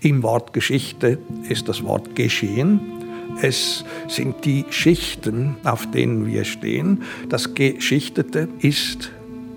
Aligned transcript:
Im 0.00 0.22
Wort 0.22 0.52
Geschichte 0.52 1.18
ist 1.48 1.68
das 1.68 1.84
Wort 1.84 2.16
geschehen. 2.16 2.80
Es 3.42 3.84
sind 4.08 4.44
die 4.44 4.64
Schichten, 4.70 5.56
auf 5.64 5.90
denen 5.90 6.26
wir 6.26 6.44
stehen. 6.44 7.02
Das 7.28 7.54
Geschichtete 7.54 8.48
ist 8.60 9.10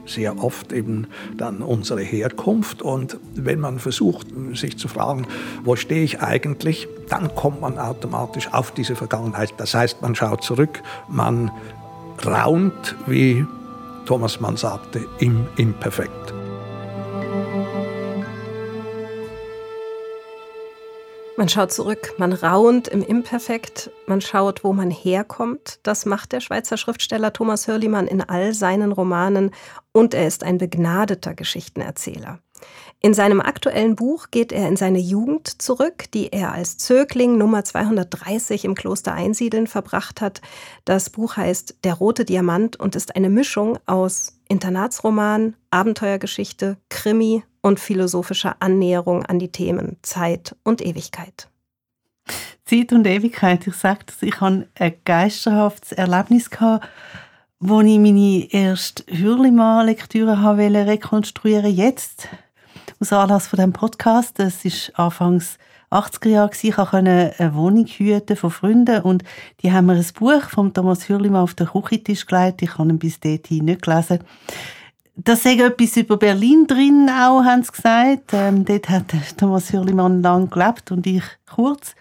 sehr 0.05 0.43
oft 0.43 0.73
eben 0.73 1.07
dann 1.37 1.61
unsere 1.61 2.01
Herkunft. 2.01 2.81
Und 2.81 3.17
wenn 3.35 3.59
man 3.59 3.79
versucht, 3.79 4.27
sich 4.53 4.77
zu 4.77 4.87
fragen, 4.87 5.27
wo 5.63 5.75
stehe 5.75 6.03
ich 6.03 6.21
eigentlich, 6.21 6.87
dann 7.09 7.33
kommt 7.35 7.61
man 7.61 7.77
automatisch 7.77 8.49
auf 8.51 8.71
diese 8.71 8.95
Vergangenheit. 8.95 9.53
Das 9.57 9.73
heißt, 9.73 10.01
man 10.01 10.15
schaut 10.15 10.43
zurück, 10.43 10.81
man 11.07 11.51
raunt, 12.25 12.95
wie 13.07 13.45
Thomas 14.05 14.39
Mann 14.39 14.57
sagte, 14.57 15.05
im 15.19 15.47
Imperfekt. 15.57 16.42
Man 21.43 21.49
schaut 21.49 21.73
zurück, 21.73 22.13
man 22.17 22.31
raunt 22.31 22.87
im 22.87 23.03
Imperfekt, 23.03 23.91
man 24.07 24.21
schaut, 24.21 24.63
wo 24.63 24.71
man 24.71 24.89
herkommt. 24.89 25.81
Das 25.83 26.05
macht 26.05 26.31
der 26.31 26.39
Schweizer 26.39 26.77
Schriftsteller 26.77 27.33
Thomas 27.33 27.67
Hörlimann 27.67 28.07
in 28.07 28.21
all 28.21 28.53
seinen 28.53 28.93
Romanen 28.93 29.51
und 29.91 30.13
er 30.13 30.25
ist 30.25 30.45
ein 30.45 30.57
begnadeter 30.57 31.33
Geschichtenerzähler. 31.33 32.39
In 33.01 33.13
seinem 33.13 33.41
aktuellen 33.41 33.97
Buch 33.97 34.27
geht 34.31 34.53
er 34.53 34.69
in 34.69 34.77
seine 34.77 34.99
Jugend 34.99 35.61
zurück, 35.61 36.05
die 36.13 36.31
er 36.31 36.53
als 36.53 36.77
Zögling 36.77 37.37
Nummer 37.37 37.65
230 37.65 38.63
im 38.63 38.73
Kloster 38.73 39.13
Einsiedeln 39.13 39.67
verbracht 39.67 40.21
hat. 40.21 40.39
Das 40.85 41.09
Buch 41.09 41.35
heißt 41.35 41.75
Der 41.83 41.95
rote 41.95 42.23
Diamant 42.23 42.79
und 42.79 42.95
ist 42.95 43.17
eine 43.17 43.29
Mischung 43.29 43.79
aus 43.85 44.39
Internatsroman, 44.47 45.57
Abenteuergeschichte, 45.71 46.77
Krimi 46.87 47.43
und 47.63 47.79
philosophischer 47.79 48.57
Annäherung 48.59 49.25
an 49.25 49.39
die 49.39 49.51
Themen 49.51 49.97
Zeit 50.03 50.55
und 50.63 50.85
Ewigkeit. 50.85 51.47
Zeit 52.65 52.93
und 52.93 53.07
Ewigkeit, 53.07 53.65
ich 53.65 53.73
das, 54.05 54.21
ich 54.21 54.39
hatte 54.39 54.67
ein 54.75 54.93
geisterhaftes 55.03 55.93
Erlebnis, 55.93 56.49
gehabt, 56.49 56.87
wo 57.59 57.81
ich 57.81 57.97
meine 57.97 58.51
erste 58.51 59.03
Hürlimann-Lektüre 59.07 60.37
rekonstruieren 60.85 61.73
Jetzt, 61.73 62.27
aus 62.99 63.11
Anlass 63.11 63.47
von 63.47 63.57
diesem 63.57 63.73
Podcast, 63.73 64.37
das 64.39 64.63
ist 64.65 64.91
anfangs 64.99 65.57
80er 65.93 66.29
Jahre 66.29 66.51
ich 66.59 66.73
konnte 66.73 67.33
eine 67.37 67.53
Wohnung 67.53 67.85
hüten 67.85 68.35
von 68.35 68.49
Freunden 68.49 69.01
und 69.01 69.23
die 69.61 69.71
haben 69.71 69.85
mir 69.85 69.93
ein 69.93 70.05
Buch 70.17 70.49
von 70.49 70.73
Thomas 70.73 71.07
Hürlimann 71.07 71.43
auf 71.43 71.53
den 71.53 71.67
Küchentisch 71.67 72.25
gelegt. 72.25 72.63
Ich 72.63 72.77
habe 72.77 72.89
ihn 72.89 72.99
bis 72.99 73.19
dahin 73.19 73.65
nicht 73.65 73.83
gelesen. 73.83 74.19
Da 75.15 75.35
sei 75.35 75.53
etwas 75.57 75.95
über 75.97 76.17
Berlin 76.17 76.65
drin 76.65 77.07
auch, 77.07 77.43
haben 77.43 77.63
sie 77.63 77.71
gesagt. 77.71 78.33
Ähm, 78.33 78.65
dort 78.65 78.89
hat 78.89 79.13
Thomas 79.37 79.71
Hürlimann 79.71 80.23
lang 80.23 80.49
gelebt 80.49 80.91
und 80.91 81.05
ich 81.05 81.23
kurz. 81.45 81.95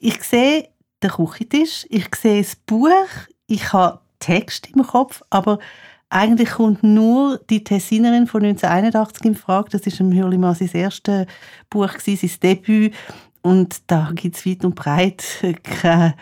Ich 0.00 0.22
sehe 0.24 0.68
den 1.02 1.10
Küchentisch, 1.10 1.86
ich 1.90 2.12
sehe 2.16 2.42
das 2.42 2.56
Buch, 2.56 2.90
ich 3.46 3.72
habe 3.72 4.00
Text 4.18 4.68
im 4.74 4.82
Kopf, 4.84 5.22
aber 5.30 5.60
eigentlich 6.08 6.50
kommt 6.50 6.82
nur 6.82 7.38
die 7.48 7.62
Tessinerin 7.62 8.26
von 8.26 8.42
1981 8.42 9.24
in 9.24 9.36
Frage. 9.36 9.70
Das 9.70 9.82
ist 9.82 10.00
im 10.00 10.12
Hürlimann 10.12 10.56
sein 10.56 10.70
erstes 10.72 11.26
Buch, 11.70 11.92
sein 12.00 12.30
Debüt. 12.42 12.94
Und 13.42 13.80
da 13.86 14.10
gibt 14.12 14.36
es 14.36 14.44
weit 14.44 14.64
und 14.64 14.74
breit 14.74 15.24
kein 15.62 16.14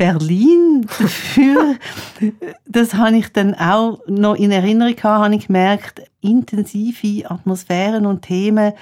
Berlin 0.00 0.86
dafür. 0.98 1.76
das 2.66 2.94
habe 2.94 3.18
ich 3.18 3.30
dann 3.34 3.54
auch 3.54 4.00
noch 4.06 4.34
in 4.34 4.50
Erinnerung 4.50 4.96
gehabt, 4.96 5.24
habe 5.24 5.34
ich 5.34 5.48
gemerkt, 5.48 6.00
intensive 6.22 7.30
Atmosphären 7.30 8.06
und 8.06 8.22
Themen, 8.22 8.72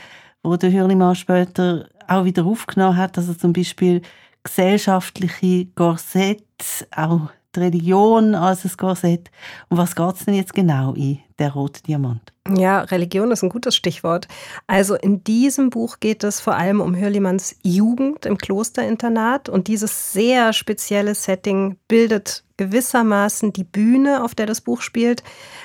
wo 0.45 0.55
der 0.55 0.73
Hürlimann 0.73 1.17
später 1.17 1.89
auch 2.07 2.25
wieder 2.25 2.47
aufgenommen 2.47 2.97
hat. 2.97 3.19
Also 3.19 3.35
zum 3.35 3.53
Beispiel 3.53 4.03
gesellschaftliche 4.45 5.67
Gorsetts, 5.75 6.87
auch 6.95 7.31
die 7.57 7.61
Religion 7.61 8.37
als 8.37 8.65
ein 8.65 8.77
Korsett. 8.77 9.33
Und 9.71 9.79
was 9.79 9.97
geht 9.97 10.15
es 10.15 10.25
denn 10.25 10.35
jetzt 10.35 10.55
genau 10.55 10.95
in 10.95 11.19
der 11.39 11.53
rote 11.53 11.83
Diamant? 11.83 12.33
Ja, 12.57 12.81
Religion 12.81 13.31
ist 13.31 13.43
ein 13.43 13.51
gutes 13.51 13.77
Stichwort. 13.77 14.27
Also 14.67 14.95
in 14.95 15.23
diesem 15.23 15.71
Buch 15.71 16.01
geht 16.01 16.25
es 16.25 16.41
vor 16.41 16.55
allem 16.55 16.81
um 16.81 16.95
Hürlimanns 16.95 17.57
Jugend 17.63 18.27
im 18.27 18.39
Klosterinternat 18.39 19.49
und 19.49 19.69
dieses 19.69 20.13
sehr 20.13 20.53
spezielle 20.53 21.15
Setting 21.15 21.77
bildet 21.89 22.45
gewissermaßen 22.57 23.53
die 23.53 23.65
Bühne, 23.65 24.25
auf 24.25 24.35
der 24.35 24.47
das 24.47 24.61
Buch 24.61 24.81
spielt. 24.81 25.23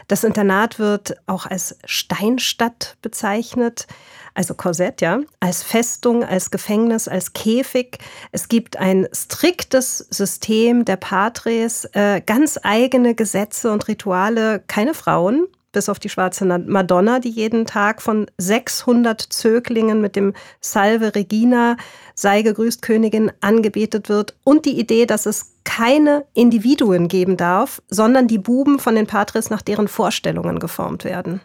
Das 0.07 0.23
Internat 0.23 0.77
wird 0.77 1.15
auch 1.25 1.45
als 1.45 1.77
Steinstadt 1.85 2.97
bezeichnet 3.01 3.87
also 4.35 4.53
Korsett, 4.53 5.01
ja, 5.01 5.19
als 5.39 5.63
Festung, 5.63 6.23
als 6.23 6.51
Gefängnis, 6.51 7.07
als 7.07 7.33
Käfig. 7.33 7.99
Es 8.31 8.47
gibt 8.47 8.77
ein 8.77 9.07
striktes 9.13 9.99
System 10.09 10.85
der 10.85 10.97
Patres, 10.97 11.85
äh, 11.93 12.21
ganz 12.25 12.59
eigene 12.63 13.15
Gesetze 13.15 13.71
und 13.71 13.87
Rituale, 13.87 14.63
keine 14.67 14.93
Frauen, 14.93 15.47
bis 15.73 15.89
auf 15.89 15.99
die 15.99 16.09
schwarze 16.09 16.45
Madonna, 16.45 17.19
die 17.19 17.29
jeden 17.29 17.65
Tag 17.65 18.01
von 18.01 18.27
600 18.37 19.19
Zöglingen 19.21 19.99
mit 19.99 20.15
dem 20.15 20.33
Salve 20.61 21.13
Regina, 21.13 21.75
sei 22.15 22.41
gegrüßt 22.41 22.81
Königin, 22.81 23.31
angebetet 23.41 24.07
wird. 24.07 24.35
Und 24.45 24.65
die 24.65 24.79
Idee, 24.79 25.05
dass 25.05 25.25
es 25.25 25.55
keine 25.65 26.25
Individuen 26.33 27.09
geben 27.09 27.35
darf, 27.35 27.81
sondern 27.89 28.27
die 28.27 28.37
Buben 28.37 28.79
von 28.79 28.95
den 28.95 29.07
Patres 29.07 29.49
nach 29.49 29.61
deren 29.61 29.87
Vorstellungen 29.87 30.59
geformt 30.59 31.03
werden. 31.03 31.41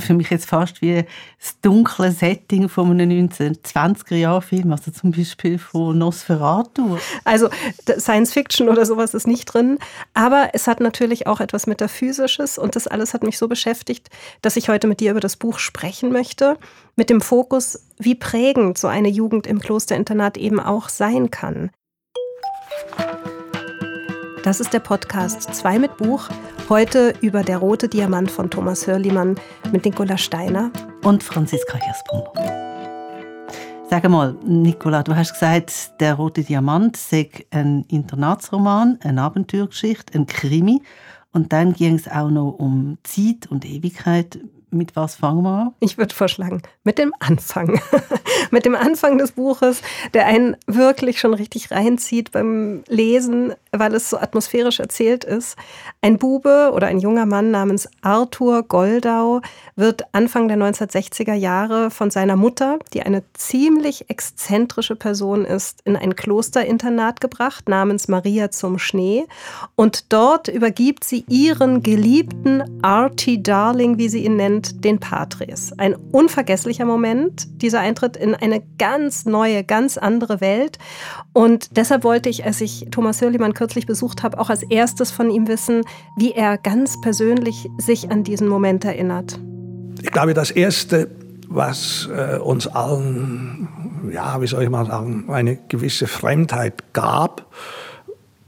Für 0.00 0.14
mich 0.14 0.30
jetzt 0.30 0.48
fast 0.48 0.80
wie 0.80 1.04
das 1.38 1.60
dunkle 1.60 2.10
Setting 2.10 2.68
von 2.68 2.90
einem 2.90 3.28
1920er-Jahr-Film, 3.28 4.72
also 4.72 4.90
zum 4.90 5.12
Beispiel 5.12 5.58
von 5.58 5.98
Nosferatu. 5.98 6.96
Also 7.24 7.50
Science 7.98 8.32
Fiction 8.32 8.68
oder 8.68 8.86
sowas 8.86 9.12
ist 9.12 9.26
nicht 9.26 9.44
drin, 9.46 9.78
aber 10.14 10.50
es 10.54 10.66
hat 10.66 10.80
natürlich 10.80 11.26
auch 11.26 11.40
etwas 11.40 11.66
Metaphysisches 11.66 12.56
und 12.56 12.76
das 12.76 12.86
alles 12.86 13.12
hat 13.12 13.22
mich 13.22 13.36
so 13.36 13.46
beschäftigt, 13.46 14.08
dass 14.42 14.56
ich 14.56 14.68
heute 14.68 14.86
mit 14.86 15.00
dir 15.00 15.10
über 15.10 15.20
das 15.20 15.36
Buch 15.36 15.58
sprechen 15.58 16.12
möchte, 16.12 16.56
mit 16.96 17.10
dem 17.10 17.20
Fokus, 17.20 17.86
wie 17.98 18.14
prägend 18.14 18.78
so 18.78 18.88
eine 18.88 19.08
Jugend 19.08 19.46
im 19.46 19.60
Klosterinternat 19.60 20.36
eben 20.38 20.60
auch 20.60 20.88
sein 20.88 21.30
kann. 21.30 21.70
Das 24.44 24.60
ist 24.60 24.74
der 24.74 24.80
Podcast 24.80 25.54
2 25.54 25.78
mit 25.78 25.96
Buch. 25.96 26.28
Heute 26.68 27.14
über 27.22 27.42
Der 27.42 27.56
rote 27.56 27.88
Diamant 27.88 28.30
von 28.30 28.50
Thomas 28.50 28.86
Hörlimann 28.86 29.36
mit 29.72 29.86
Nicola 29.86 30.18
Steiner 30.18 30.70
und 31.02 31.22
Franziska 31.22 31.78
Hirsbrunner. 31.78 32.30
Sag 33.88 34.06
mal, 34.10 34.36
Nicola, 34.44 35.02
du 35.02 35.16
hast 35.16 35.32
gesagt, 35.32 35.98
Der 35.98 36.12
rote 36.16 36.42
Diamant 36.42 36.98
sei 36.98 37.30
ein 37.52 37.86
Internatsroman, 37.88 38.98
eine 39.02 39.22
Abenteuergeschichte, 39.22 40.18
ein 40.18 40.26
Krimi. 40.26 40.82
Und 41.32 41.54
dann 41.54 41.72
ging 41.72 41.94
es 41.94 42.06
auch 42.06 42.28
noch 42.28 42.50
um 42.50 42.98
Zeit 43.02 43.46
und 43.48 43.64
Ewigkeit. 43.64 44.40
Mit 44.74 44.96
was 44.96 45.14
fangen 45.14 45.42
wir? 45.42 45.72
Ich 45.78 45.98
würde 45.98 46.14
vorschlagen, 46.14 46.62
mit 46.82 46.98
dem 46.98 47.12
Anfang. 47.20 47.80
mit 48.50 48.64
dem 48.66 48.74
Anfang 48.74 49.18
des 49.18 49.32
Buches, 49.32 49.82
der 50.14 50.26
einen 50.26 50.56
wirklich 50.66 51.20
schon 51.20 51.32
richtig 51.32 51.70
reinzieht 51.70 52.32
beim 52.32 52.82
Lesen, 52.88 53.54
weil 53.72 53.94
es 53.94 54.10
so 54.10 54.18
atmosphärisch 54.18 54.80
erzählt 54.80 55.24
ist. 55.24 55.56
Ein 56.00 56.18
Bube 56.18 56.72
oder 56.74 56.88
ein 56.88 56.98
junger 56.98 57.26
Mann 57.26 57.50
namens 57.50 57.88
Arthur 58.02 58.62
Goldau 58.64 59.40
wird 59.76 60.02
Anfang 60.12 60.48
der 60.48 60.56
1960er 60.56 61.34
Jahre 61.34 61.90
von 61.90 62.10
seiner 62.10 62.36
Mutter, 62.36 62.78
die 62.92 63.02
eine 63.02 63.22
ziemlich 63.34 64.10
exzentrische 64.10 64.96
Person 64.96 65.44
ist, 65.44 65.80
in 65.84 65.96
ein 65.96 66.16
Klosterinternat 66.16 67.20
gebracht 67.20 67.68
namens 67.68 68.08
Maria 68.08 68.50
zum 68.50 68.78
Schnee. 68.78 69.24
Und 69.76 70.12
dort 70.12 70.48
übergibt 70.48 71.04
sie 71.04 71.24
ihren 71.28 71.82
geliebten 71.82 72.82
Artie 72.82 73.42
Darling, 73.42 73.98
wie 73.98 74.08
sie 74.08 74.24
ihn 74.24 74.36
nennt, 74.36 74.63
den 74.84 75.00
Patres. 75.00 75.72
Ein 75.78 75.94
unvergesslicher 75.94 76.84
Moment, 76.84 77.46
dieser 77.62 77.80
Eintritt 77.80 78.16
in 78.16 78.34
eine 78.34 78.62
ganz 78.78 79.24
neue, 79.24 79.64
ganz 79.64 79.98
andere 79.98 80.40
Welt. 80.40 80.78
Und 81.32 81.76
deshalb 81.76 82.04
wollte 82.04 82.28
ich, 82.28 82.44
als 82.44 82.60
ich 82.60 82.86
Thomas 82.90 83.20
Hürlimann 83.20 83.54
kürzlich 83.54 83.86
besucht 83.86 84.22
habe, 84.22 84.38
auch 84.38 84.50
als 84.50 84.62
erstes 84.62 85.10
von 85.10 85.30
ihm 85.30 85.48
wissen, 85.48 85.82
wie 86.16 86.32
er 86.32 86.58
ganz 86.58 87.00
persönlich 87.00 87.68
sich 87.78 88.10
an 88.10 88.24
diesen 88.24 88.48
Moment 88.48 88.84
erinnert. 88.84 89.38
Ich 90.02 90.10
glaube, 90.10 90.34
das 90.34 90.50
Erste, 90.50 91.10
was 91.48 92.08
äh, 92.14 92.38
uns 92.38 92.66
allen, 92.66 93.68
ja, 94.12 94.40
wie 94.40 94.46
soll 94.46 94.62
ich 94.62 94.70
mal 94.70 94.86
sagen, 94.86 95.26
eine 95.28 95.56
gewisse 95.68 96.06
Fremdheit 96.06 96.92
gab, 96.92 97.46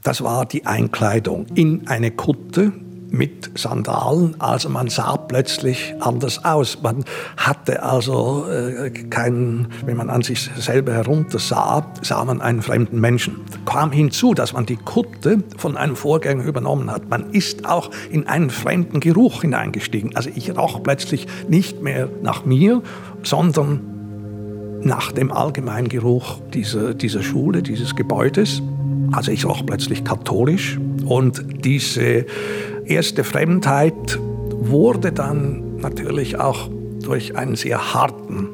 das 0.03 0.23
war 0.23 0.45
die 0.45 0.65
Einkleidung 0.65 1.47
in 1.53 1.87
eine 1.87 2.11
Kutte, 2.11 2.71
mit 3.09 3.57
Sandalen. 3.57 4.35
Also 4.39 4.69
man 4.69 4.89
sah 4.89 5.17
plötzlich 5.17 5.95
anders 5.99 6.43
aus. 6.43 6.81
Man 6.81 7.03
hatte 7.37 7.83
also 7.83 8.45
äh, 8.47 8.89
keinen, 8.89 9.67
wenn 9.85 9.97
man 9.97 10.09
an 10.09 10.21
sich 10.21 10.49
selber 10.57 10.93
herunter 10.93 11.39
sah, 11.39 11.85
sah 12.01 12.23
man 12.25 12.41
einen 12.41 12.61
fremden 12.61 12.99
Menschen. 12.99 13.41
Kam 13.65 13.91
hinzu, 13.91 14.33
dass 14.33 14.53
man 14.53 14.65
die 14.65 14.77
Kutte 14.77 15.43
von 15.57 15.77
einem 15.77 15.95
Vorgänger 15.95 16.43
übernommen 16.43 16.91
hat. 16.91 17.09
Man 17.09 17.31
ist 17.31 17.65
auch 17.65 17.91
in 18.09 18.27
einen 18.27 18.49
fremden 18.49 18.99
Geruch 18.99 19.41
hineingestiegen. 19.41 20.15
Also 20.15 20.29
ich 20.33 20.55
roch 20.57 20.83
plötzlich 20.83 21.27
nicht 21.47 21.81
mehr 21.81 22.09
nach 22.21 22.45
mir, 22.45 22.81
sondern 23.23 23.97
nach 24.83 25.11
dem 25.11 25.31
Allgemeingeruch 25.31 26.39
dieser, 26.53 26.93
dieser 26.93 27.23
Schule, 27.23 27.63
dieses 27.63 27.95
Gebäudes. 27.95 28.61
Also 29.11 29.31
ich 29.31 29.45
roch 29.45 29.65
plötzlich 29.65 30.03
katholisch 30.03 30.79
und 31.05 31.43
diese 31.65 32.25
erste 32.89 33.23
Fremdheit 33.23 34.19
wurde 34.19 35.11
dann 35.11 35.77
natürlich 35.77 36.39
auch 36.39 36.69
durch 37.03 37.35
einen 37.35 37.55
sehr 37.55 37.93
harten 37.93 38.49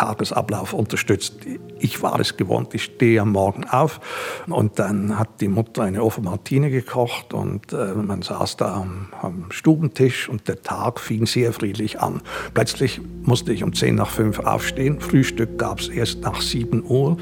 Tagesablauf 0.00 0.72
unterstützt. 0.72 1.34
Ich 1.78 2.02
war 2.02 2.18
es 2.20 2.38
gewohnt, 2.38 2.72
ich 2.72 2.84
stehe 2.84 3.20
am 3.20 3.32
Morgen 3.32 3.64
auf 3.64 4.00
und 4.46 4.78
dann 4.78 5.18
hat 5.18 5.42
die 5.42 5.48
Mutter 5.48 5.82
eine 5.82 6.02
Offermartine 6.02 6.70
gekocht 6.70 7.34
und 7.34 7.74
äh, 7.74 7.92
man 7.94 8.22
saß 8.22 8.56
da 8.56 8.76
am, 8.76 9.08
am, 9.20 9.50
Stubentisch 9.50 10.30
und 10.30 10.48
der 10.48 10.62
Tag 10.62 11.00
fing 11.00 11.26
sehr 11.26 11.52
friedlich 11.52 12.00
an. 12.00 12.22
Plötzlich 12.54 13.02
musste 13.24 13.52
ich 13.52 13.62
um 13.62 13.74
10 13.74 13.96
nach 13.96 14.08
5 14.08 14.38
aufstehen, 14.38 15.00
Frühstück 15.00 15.58
gab 15.58 15.80
es 15.80 15.88
erst 15.88 16.22
nach 16.22 16.40
7 16.40 16.82
Uhr 16.82 17.18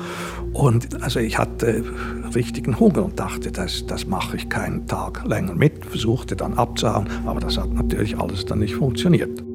und 0.52 1.02
also 1.02 1.18
ich 1.18 1.36
hatte 1.36 1.82
richtigen 2.32 2.78
Hunger 2.78 3.04
und 3.06 3.18
dachte, 3.18 3.50
das, 3.50 3.86
das 3.86 4.06
mache 4.06 4.36
ich 4.36 4.48
keinen 4.48 4.86
Tag 4.86 5.24
länger 5.26 5.56
mit, 5.56 5.84
versuchte 5.84 6.36
dann 6.36 6.54
abzuhauen, 6.54 7.08
aber 7.26 7.40
das 7.40 7.58
hat 7.58 7.72
natürlich 7.72 8.16
alles 8.16 8.44
dann 8.46 8.60
nicht 8.60 8.76
funktioniert. 8.76 9.47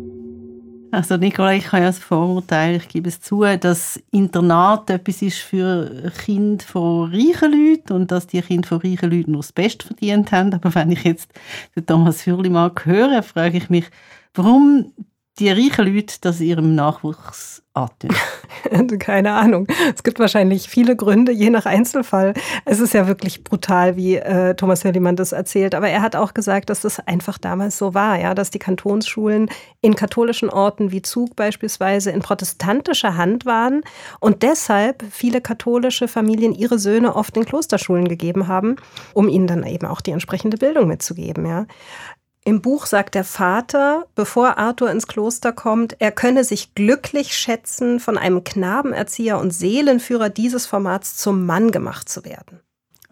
Also 0.93 1.17
Nicola, 1.17 1.55
ich 1.55 1.71
habe 1.71 1.81
ja 1.81 1.87
das 1.87 1.97
Vorurteil, 1.97 2.75
ich 2.75 2.87
gebe 2.87 3.09
es 3.09 3.19
zu, 3.19 3.41
dass 3.41 3.99
Internat 4.11 4.91
etwas 4.91 5.23
ist 5.23 5.39
für 5.39 6.11
Kinder 6.23 6.63
von 6.63 7.09
reichen 7.09 7.51
Leuten 7.51 7.93
und 7.93 8.11
dass 8.11 8.27
die 8.27 8.43
Kinder 8.43 8.67
von 8.67 8.77
reichen 8.77 9.09
Leuten 9.09 9.31
nur 9.31 9.41
das 9.41 9.51
Beste 9.51 9.87
verdient 9.87 10.31
haben. 10.31 10.53
Aber 10.53 10.75
wenn 10.75 10.91
ich 10.91 11.03
jetzt 11.03 11.31
den 11.75 11.87
Thomas 11.87 12.27
Hürli 12.27 12.51
mal 12.51 12.71
höre, 12.83 13.23
frage 13.23 13.57
ich 13.57 13.71
mich, 13.71 13.85
warum 14.35 14.93
die 15.39 15.49
reichen 15.49 15.91
Leute 15.91 16.17
das 16.21 16.39
ihrem 16.39 16.75
Nachwuchs 16.75 17.52
antun? 17.73 18.11
Keine 18.99 19.33
Ahnung. 19.33 19.67
Es 19.95 20.03
gibt 20.03 20.19
wahrscheinlich 20.19 20.69
viele 20.69 20.95
Gründe, 20.95 21.31
je 21.31 21.49
nach 21.49 21.65
Einzelfall. 21.65 22.33
Es 22.65 22.79
ist 22.79 22.93
ja 22.93 23.07
wirklich 23.07 23.43
brutal, 23.43 23.95
wie 23.97 24.15
äh, 24.15 24.55
Thomas 24.55 24.83
Höllimann 24.83 25.15
das 25.15 25.31
erzählt. 25.31 25.75
Aber 25.75 25.89
er 25.89 26.01
hat 26.01 26.15
auch 26.15 26.33
gesagt, 26.33 26.69
dass 26.69 26.81
das 26.81 26.99
einfach 26.99 27.37
damals 27.37 27.77
so 27.77 27.93
war, 27.93 28.19
ja, 28.19 28.33
dass 28.33 28.51
die 28.51 28.59
Kantonsschulen 28.59 29.49
in 29.81 29.95
katholischen 29.95 30.49
Orten 30.49 30.91
wie 30.91 31.01
Zug 31.01 31.35
beispielsweise 31.35 32.11
in 32.11 32.21
protestantischer 32.21 33.17
Hand 33.17 33.45
waren 33.45 33.81
und 34.19 34.43
deshalb 34.43 35.03
viele 35.11 35.41
katholische 35.41 36.07
Familien 36.07 36.53
ihre 36.53 36.79
Söhne 36.79 37.15
oft 37.15 37.35
in 37.37 37.45
Klosterschulen 37.45 38.07
gegeben 38.07 38.47
haben, 38.47 38.75
um 39.13 39.27
ihnen 39.27 39.47
dann 39.47 39.65
eben 39.65 39.87
auch 39.87 40.01
die 40.01 40.11
entsprechende 40.11 40.57
Bildung 40.57 40.87
mitzugeben, 40.87 41.45
ja. 41.45 41.65
Im 42.45 42.61
Buch 42.61 42.87
sagt 42.87 43.15
der 43.15 43.23
Vater, 43.23 44.05
bevor 44.15 44.57
Arthur 44.57 44.91
ins 44.91 45.07
Kloster 45.07 45.53
kommt, 45.53 45.95
er 45.99 46.11
könne 46.11 46.43
sich 46.43 46.75
glücklich 46.75 47.37
schätzen, 47.37 48.01
von 48.01 48.17
einem 48.17 48.43
Knabenerzieher 48.43 49.39
und 49.39 49.51
Seelenführer 49.51 50.29
dieses 50.29 50.65
Formats 50.65 51.15
zum 51.15 51.45
Mann 51.45 51.71
gemacht 51.71 52.09
zu 52.09 52.25
werden. 52.25 52.59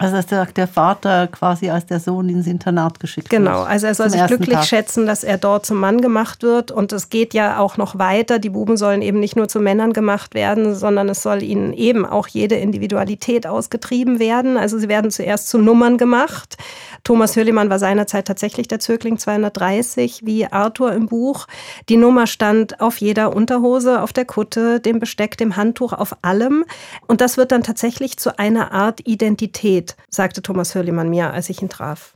Also 0.01 0.15
das 0.15 0.27
sagt 0.29 0.57
der 0.57 0.67
Vater 0.67 1.27
quasi 1.27 1.69
als 1.69 1.85
der 1.85 1.99
Sohn 1.99 2.27
ins 2.29 2.47
Internat 2.47 2.99
geschickt 2.99 3.29
Genau, 3.29 3.59
wird, 3.59 3.69
also 3.69 3.87
er 3.87 3.95
soll 3.95 4.09
sich 4.09 4.25
glücklich 4.25 4.55
Tag. 4.55 4.65
schätzen, 4.65 5.05
dass 5.05 5.23
er 5.23 5.37
dort 5.37 5.65
zum 5.65 5.77
Mann 5.77 6.01
gemacht 6.01 6.43
wird. 6.43 6.71
Und 6.71 6.91
es 6.91 7.09
geht 7.09 7.33
ja 7.33 7.59
auch 7.59 7.77
noch 7.77 7.97
weiter. 7.99 8.39
Die 8.39 8.49
Buben 8.49 8.77
sollen 8.77 9.01
eben 9.01 9.19
nicht 9.19 9.35
nur 9.35 9.47
zu 9.47 9.59
Männern 9.59 9.93
gemacht 9.93 10.33
werden, 10.33 10.75
sondern 10.75 11.07
es 11.09 11.21
soll 11.21 11.43
ihnen 11.43 11.73
eben 11.73 12.05
auch 12.05 12.27
jede 12.27 12.55
Individualität 12.55 13.45
ausgetrieben 13.47 14.19
werden. 14.19 14.57
Also 14.57 14.77
sie 14.79 14.89
werden 14.89 15.11
zuerst 15.11 15.49
zu 15.49 15.57
Nummern 15.57 15.97
gemacht. 15.97 16.57
Thomas 17.03 17.35
Hürlimann 17.35 17.69
war 17.69 17.79
seinerzeit 17.79 18.25
tatsächlich 18.27 18.67
der 18.67 18.79
Zögling 18.79 19.17
230, 19.17 20.21
wie 20.25 20.45
Arthur 20.45 20.93
im 20.93 21.07
Buch. 21.07 21.47
Die 21.89 21.97
Nummer 21.97 22.27
stand 22.27 22.79
auf 22.79 22.97
jeder 22.97 23.35
Unterhose, 23.35 24.01
auf 24.01 24.13
der 24.13 24.25
Kutte, 24.25 24.79
dem 24.79 24.99
Besteck, 24.99 25.37
dem 25.37 25.55
Handtuch, 25.55 25.93
auf 25.93 26.15
allem. 26.21 26.65
Und 27.07 27.21
das 27.21 27.37
wird 27.37 27.51
dann 27.51 27.63
tatsächlich 27.63 28.17
zu 28.17 28.37
einer 28.37 28.71
Art 28.71 29.07
Identität, 29.07 29.90
sagte 30.09 30.41
Thomas 30.41 30.75
Hürlimann 30.75 31.09
mir, 31.09 31.31
als 31.31 31.49
ich 31.49 31.61
ihn 31.61 31.69
traf. 31.69 32.15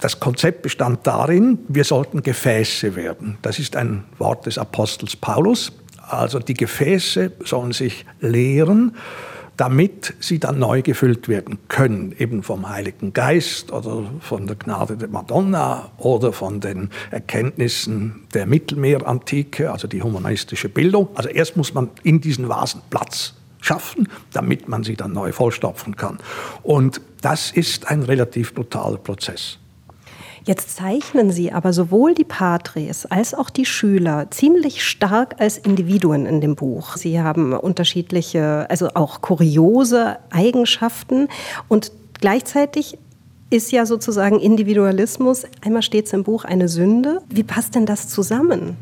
Das 0.00 0.20
Konzept 0.20 0.62
bestand 0.62 1.06
darin, 1.06 1.58
wir 1.68 1.84
sollten 1.84 2.22
Gefäße 2.22 2.96
werden. 2.96 3.38
Das 3.42 3.58
ist 3.58 3.76
ein 3.76 4.04
Wort 4.18 4.46
des 4.46 4.58
Apostels 4.58 5.16
Paulus. 5.16 5.72
Also 6.08 6.38
die 6.38 6.54
Gefäße 6.54 7.32
sollen 7.44 7.72
sich 7.72 8.04
leeren 8.20 8.96
damit 9.56 10.14
sie 10.20 10.38
dann 10.38 10.58
neu 10.58 10.82
gefüllt 10.82 11.28
werden 11.28 11.58
können, 11.68 12.14
eben 12.18 12.42
vom 12.42 12.68
Heiligen 12.68 13.12
Geist 13.12 13.72
oder 13.72 14.04
von 14.20 14.46
der 14.46 14.56
Gnade 14.56 14.96
der 14.96 15.08
Madonna 15.08 15.90
oder 15.98 16.32
von 16.32 16.60
den 16.60 16.90
Erkenntnissen 17.10 18.26
der 18.34 18.46
Mittelmeerantike, 18.46 19.70
also 19.70 19.86
die 19.86 20.02
humanistische 20.02 20.68
Bildung. 20.68 21.08
Also 21.14 21.28
erst 21.28 21.56
muss 21.56 21.74
man 21.74 21.90
in 22.02 22.20
diesen 22.20 22.48
Vasen 22.48 22.80
Platz 22.90 23.34
schaffen, 23.64 24.08
damit 24.32 24.68
man 24.68 24.84
sie 24.84 24.96
dann 24.96 25.12
neu 25.12 25.32
vollstopfen 25.32 25.96
kann. 25.96 26.18
Und 26.62 27.00
das 27.22 27.50
ist 27.50 27.88
ein 27.88 28.02
relativ 28.02 28.54
brutaler 28.54 28.98
Prozess. 28.98 29.58
Jetzt 30.46 30.76
zeichnen 30.76 31.30
Sie 31.30 31.52
aber 31.52 31.72
sowohl 31.72 32.14
die 32.14 32.24
Patres 32.24 33.06
als 33.06 33.32
auch 33.32 33.48
die 33.48 33.64
Schüler 33.64 34.30
ziemlich 34.30 34.84
stark 34.84 35.36
als 35.40 35.56
Individuen 35.56 36.26
in 36.26 36.42
dem 36.42 36.54
Buch. 36.54 36.98
Sie 36.98 37.18
haben 37.18 37.54
unterschiedliche, 37.54 38.68
also 38.68 38.90
auch 38.92 39.22
kuriose 39.22 40.18
Eigenschaften 40.28 41.28
und 41.68 41.92
gleichzeitig 42.20 42.98
ist 43.48 43.72
ja 43.72 43.86
sozusagen 43.86 44.38
Individualismus, 44.38 45.44
einmal 45.64 45.82
steht 45.82 46.06
es 46.06 46.12
im 46.12 46.24
Buch, 46.24 46.44
eine 46.44 46.68
Sünde. 46.68 47.22
Wie 47.30 47.44
passt 47.44 47.74
denn 47.74 47.86
das 47.86 48.08
zusammen? 48.08 48.76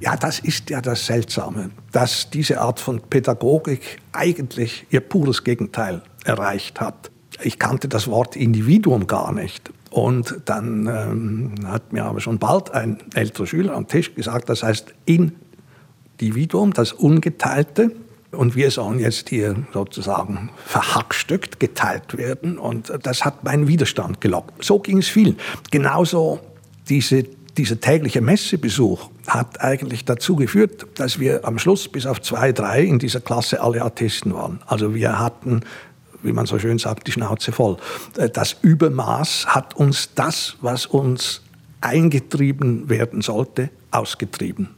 Ja, 0.00 0.16
das 0.16 0.38
ist 0.38 0.70
ja 0.70 0.80
das 0.80 1.06
Seltsame, 1.06 1.70
dass 1.92 2.30
diese 2.30 2.60
Art 2.60 2.80
von 2.80 3.00
Pädagogik 3.00 3.98
eigentlich 4.12 4.86
ihr 4.90 5.00
pures 5.00 5.44
Gegenteil 5.44 6.02
erreicht 6.24 6.80
hat. 6.80 7.10
Ich 7.42 7.58
kannte 7.58 7.88
das 7.88 8.08
Wort 8.08 8.36
Individuum 8.36 9.06
gar 9.06 9.32
nicht. 9.32 9.70
Und 9.90 10.40
dann 10.46 10.86
ähm, 10.88 11.54
hat 11.68 11.92
mir 11.92 12.04
aber 12.04 12.20
schon 12.20 12.38
bald 12.38 12.72
ein 12.72 12.98
älterer 13.14 13.46
Schüler 13.46 13.74
am 13.74 13.86
Tisch 13.86 14.14
gesagt, 14.14 14.48
das 14.48 14.64
heißt 14.64 14.92
Individuum, 15.06 16.72
das 16.72 16.92
Ungeteilte. 16.92 17.92
Und 18.32 18.56
wir 18.56 18.72
sollen 18.72 18.98
jetzt 18.98 19.28
hier 19.28 19.54
sozusagen 19.72 20.50
verhackstückt, 20.66 21.60
geteilt 21.60 22.16
werden. 22.18 22.58
Und 22.58 22.92
das 23.04 23.24
hat 23.24 23.44
meinen 23.44 23.68
Widerstand 23.68 24.20
gelockt. 24.20 24.64
So 24.64 24.80
ging 24.80 24.98
es 24.98 25.06
vielen. 25.06 25.36
Genauso 25.70 26.40
diese, 26.88 27.24
dieser 27.56 27.80
tägliche 27.80 28.20
Messebesuch 28.20 29.10
hat 29.26 29.60
eigentlich 29.60 30.04
dazu 30.04 30.36
geführt, 30.36 30.86
dass 30.96 31.20
wir 31.20 31.44
am 31.44 31.58
Schluss 31.58 31.88
bis 31.88 32.06
auf 32.06 32.20
zwei, 32.20 32.52
drei 32.52 32.82
in 32.82 32.98
dieser 32.98 33.20
Klasse 33.20 33.60
alle 33.60 33.82
Atheisten 33.82 34.34
waren. 34.34 34.60
Also 34.66 34.94
wir 34.94 35.18
hatten 35.18 35.62
wie 36.24 36.32
man 36.32 36.46
so 36.46 36.58
schön 36.58 36.78
sagt, 36.78 37.06
die 37.06 37.12
Schnauze 37.12 37.52
voll. 37.52 37.76
Äh, 38.16 38.30
das 38.30 38.56
Übermaß 38.62 39.46
hat 39.46 39.76
uns 39.76 40.14
das, 40.14 40.56
was 40.60 40.86
uns 40.86 41.42
eingetrieben 41.80 42.88
werden 42.88 43.20
sollte, 43.20 43.70
ausgetrieben. 43.90 44.70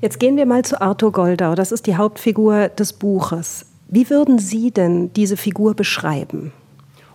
Jetzt 0.00 0.18
gehen 0.18 0.36
wir 0.36 0.46
mal 0.46 0.64
zu 0.64 0.80
Arthur 0.80 1.12
Goldau. 1.12 1.54
Das 1.54 1.72
ist 1.72 1.86
die 1.86 1.96
Hauptfigur 1.96 2.68
des 2.68 2.92
Buches. 2.92 3.66
Wie 3.88 4.08
würden 4.08 4.38
Sie 4.38 4.70
denn 4.70 5.12
diese 5.12 5.36
Figur 5.36 5.74
beschreiben? 5.74 6.52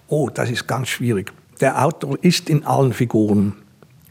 Oh, 0.07 0.29
das 0.29 0.49
ist 0.49 0.67
ganz 0.67 0.89
schwierig. 0.89 1.33
Der 1.59 1.83
Autor 1.83 2.17
ist 2.21 2.49
in 2.49 2.65
allen 2.65 2.93
Figuren 2.93 3.53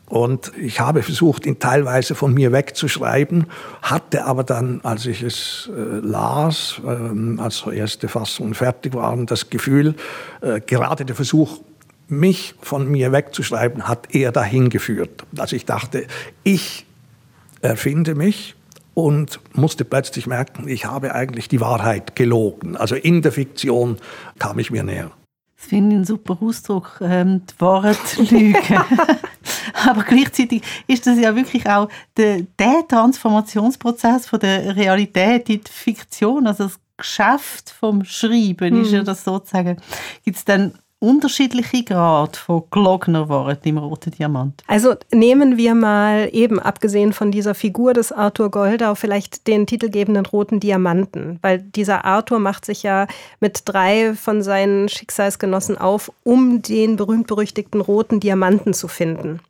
und 0.08 0.52
ich 0.56 0.80
habe 0.80 1.02
versucht, 1.02 1.46
ihn 1.46 1.58
teilweise 1.58 2.14
von 2.14 2.32
mir 2.32 2.52
wegzuschreiben, 2.52 3.46
hatte 3.82 4.24
aber 4.24 4.44
dann, 4.44 4.80
als 4.84 5.06
ich 5.06 5.22
es 5.22 5.68
äh, 5.76 5.80
las, 5.80 6.80
äh, 6.84 7.40
als 7.40 7.58
so 7.58 7.70
erste 7.70 8.08
Fassungen 8.08 8.54
fertig 8.54 8.94
waren, 8.94 9.26
das 9.26 9.50
Gefühl, 9.50 9.96
äh, 10.42 10.60
gerade 10.60 11.04
der 11.04 11.16
Versuch, 11.16 11.60
mich 12.08 12.54
von 12.60 12.88
mir 12.88 13.10
wegzuschreiben, 13.10 13.88
hat 13.88 14.14
eher 14.14 14.30
dahin 14.30 14.70
geführt. 14.70 15.24
Also 15.36 15.56
ich 15.56 15.64
dachte, 15.64 16.06
ich 16.44 16.86
erfinde 17.62 18.14
mich 18.14 18.54
und 18.94 19.40
musste 19.54 19.84
plötzlich 19.84 20.28
merken, 20.28 20.68
ich 20.68 20.84
habe 20.84 21.16
eigentlich 21.16 21.48
die 21.48 21.60
Wahrheit 21.60 22.14
gelogen. 22.14 22.76
Also 22.76 22.94
in 22.94 23.22
der 23.22 23.32
Fiktion 23.32 23.96
kam 24.38 24.60
ich 24.60 24.70
mir 24.70 24.84
näher. 24.84 25.10
Das 25.56 25.66
finde 25.66 25.88
ich 25.88 25.96
einen 25.96 26.04
super 26.04 26.38
Ausdruck, 26.40 27.00
ähm, 27.00 27.42
die 27.50 27.60
Wahrheit 27.60 27.98
lügen. 28.30 28.54
Aber 29.86 30.02
gleichzeitig 30.02 30.62
ist 30.86 31.06
das 31.06 31.18
ja 31.18 31.34
wirklich 31.34 31.68
auch 31.68 31.88
der, 32.16 32.42
der 32.58 32.86
Transformationsprozess 32.88 34.26
von 34.26 34.40
der 34.40 34.76
Realität 34.76 35.48
in 35.48 35.60
die 35.62 35.70
Fiktion, 35.70 36.46
also 36.46 36.64
das 36.64 36.78
Geschäft 36.96 37.70
vom 37.70 38.04
Schreiben 38.04 38.74
mhm. 38.74 38.82
ist 38.82 38.92
ja 38.92 39.00
hm. 39.00 39.04
das 39.04 39.24
sozusagen. 39.24 39.76
Gibt 40.24 40.38
es 40.38 40.44
dann 40.44 40.72
unterschiedliche 40.98 41.84
Grad 41.84 42.36
von 42.36 42.64
gelogener 42.70 43.28
Wahrheit 43.28 43.66
im 43.66 43.78
Roten 43.78 44.10
Diamant? 44.12 44.62
Also 44.66 44.94
nehmen 45.12 45.56
wir 45.56 45.74
mal 45.74 46.28
eben, 46.32 46.58
abgesehen 46.58 47.12
von 47.12 47.30
dieser 47.30 47.54
Figur 47.54 47.92
des 47.92 48.12
Arthur 48.12 48.50
Goldau, 48.50 48.94
vielleicht 48.94 49.46
den 49.46 49.66
titelgebenden 49.66 50.24
Roten 50.24 50.58
Diamanten. 50.58 51.38
Weil 51.42 51.60
dieser 51.60 52.04
Arthur 52.04 52.38
macht 52.38 52.64
sich 52.64 52.82
ja 52.82 53.06
mit 53.40 53.62
drei 53.66 54.14
von 54.14 54.42
seinen 54.42 54.88
Schicksalsgenossen 54.88 55.76
auf, 55.76 56.10
um 56.24 56.62
den 56.62 56.96
berühmt-berüchtigten 56.96 57.80
Roten 57.80 58.20
Diamanten 58.20 58.72
zu 58.72 58.88
finden. 58.88 59.40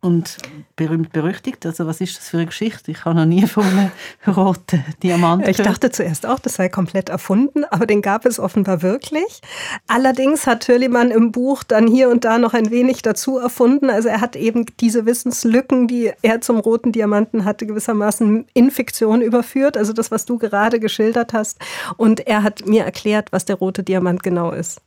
Und 0.00 0.38
berühmt 0.76 1.12
berüchtigt. 1.12 1.66
Also 1.66 1.86
was 1.86 2.00
ist 2.00 2.18
das 2.18 2.28
für 2.28 2.36
eine 2.36 2.46
Geschichte? 2.46 2.90
Ich 2.90 3.04
habe 3.04 3.16
noch 3.16 3.24
nie 3.24 3.46
von 3.46 3.64
einem 3.64 3.90
roten 4.26 4.84
Diamant 5.02 5.42
gehört. 5.42 5.58
Ich 5.58 5.64
dachte 5.64 5.90
zuerst 5.90 6.24
auch, 6.24 6.38
das 6.38 6.54
sei 6.54 6.68
komplett 6.68 7.08
erfunden, 7.08 7.64
aber 7.64 7.86
den 7.86 8.00
gab 8.00 8.24
es 8.24 8.38
offenbar 8.38 8.82
wirklich. 8.82 9.40
Allerdings 9.88 10.46
hat 10.46 10.68
Hürlimann 10.68 11.10
im 11.10 11.32
Buch 11.32 11.64
dann 11.64 11.88
hier 11.88 12.10
und 12.10 12.24
da 12.24 12.38
noch 12.38 12.54
ein 12.54 12.70
wenig 12.70 13.02
dazu 13.02 13.38
erfunden. 13.38 13.90
Also 13.90 14.08
er 14.08 14.20
hat 14.20 14.36
eben 14.36 14.66
diese 14.78 15.04
Wissenslücken, 15.04 15.88
die 15.88 16.12
er 16.22 16.40
zum 16.40 16.58
roten 16.58 16.92
Diamanten 16.92 17.44
hatte, 17.44 17.66
gewissermaßen 17.66 18.46
in 18.54 18.70
Fiktion 18.70 19.20
überführt. 19.20 19.76
Also 19.76 19.92
das, 19.92 20.10
was 20.12 20.24
du 20.24 20.38
gerade 20.38 20.78
geschildert 20.78 21.32
hast. 21.32 21.58
Und 21.96 22.26
er 22.26 22.44
hat 22.44 22.66
mir 22.66 22.84
erklärt, 22.84 23.32
was 23.32 23.44
der 23.44 23.56
rote 23.56 23.82
Diamant 23.82 24.22
genau 24.22 24.52
ist. 24.52 24.80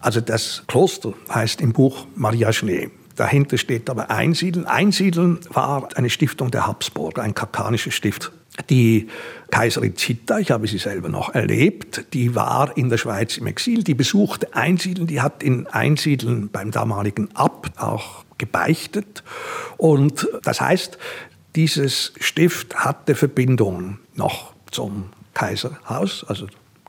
Also 0.00 0.20
das 0.20 0.64
Kloster 0.66 1.14
heißt 1.32 1.60
im 1.60 1.72
Buch 1.72 2.06
Maria 2.14 2.52
Schnee. 2.52 2.90
Dahinter 3.16 3.58
steht 3.58 3.90
aber 3.90 4.10
Einsiedeln. 4.10 4.66
Einsiedeln 4.66 5.40
war 5.50 5.88
eine 5.96 6.10
Stiftung 6.10 6.50
der 6.50 6.66
Habsburger, 6.66 7.22
ein 7.22 7.34
kakanisches 7.34 7.94
Stift. 7.94 8.32
Die 8.68 9.08
Kaiserin 9.50 9.96
Zita, 9.96 10.38
ich 10.38 10.50
habe 10.50 10.66
sie 10.66 10.76
selber 10.76 11.08
noch 11.08 11.34
erlebt, 11.34 12.04
die 12.12 12.34
war 12.34 12.76
in 12.76 12.90
der 12.90 12.98
Schweiz 12.98 13.38
im 13.38 13.46
Exil, 13.46 13.82
die 13.82 13.94
besuchte 13.94 14.54
Einsiedeln, 14.54 15.06
die 15.06 15.22
hat 15.22 15.42
in 15.42 15.66
Einsiedeln 15.66 16.50
beim 16.50 16.70
damaligen 16.70 17.34
Abt 17.34 17.78
auch 17.78 18.24
gebeichtet. 18.36 19.22
Und 19.78 20.28
das 20.42 20.60
heißt, 20.60 20.98
dieses 21.56 22.12
Stift 22.20 22.74
hatte 22.76 23.14
Verbindungen 23.14 23.98
noch 24.14 24.52
zum 24.70 25.10
Kaiserhaus, 25.34 26.24
also 26.28 26.46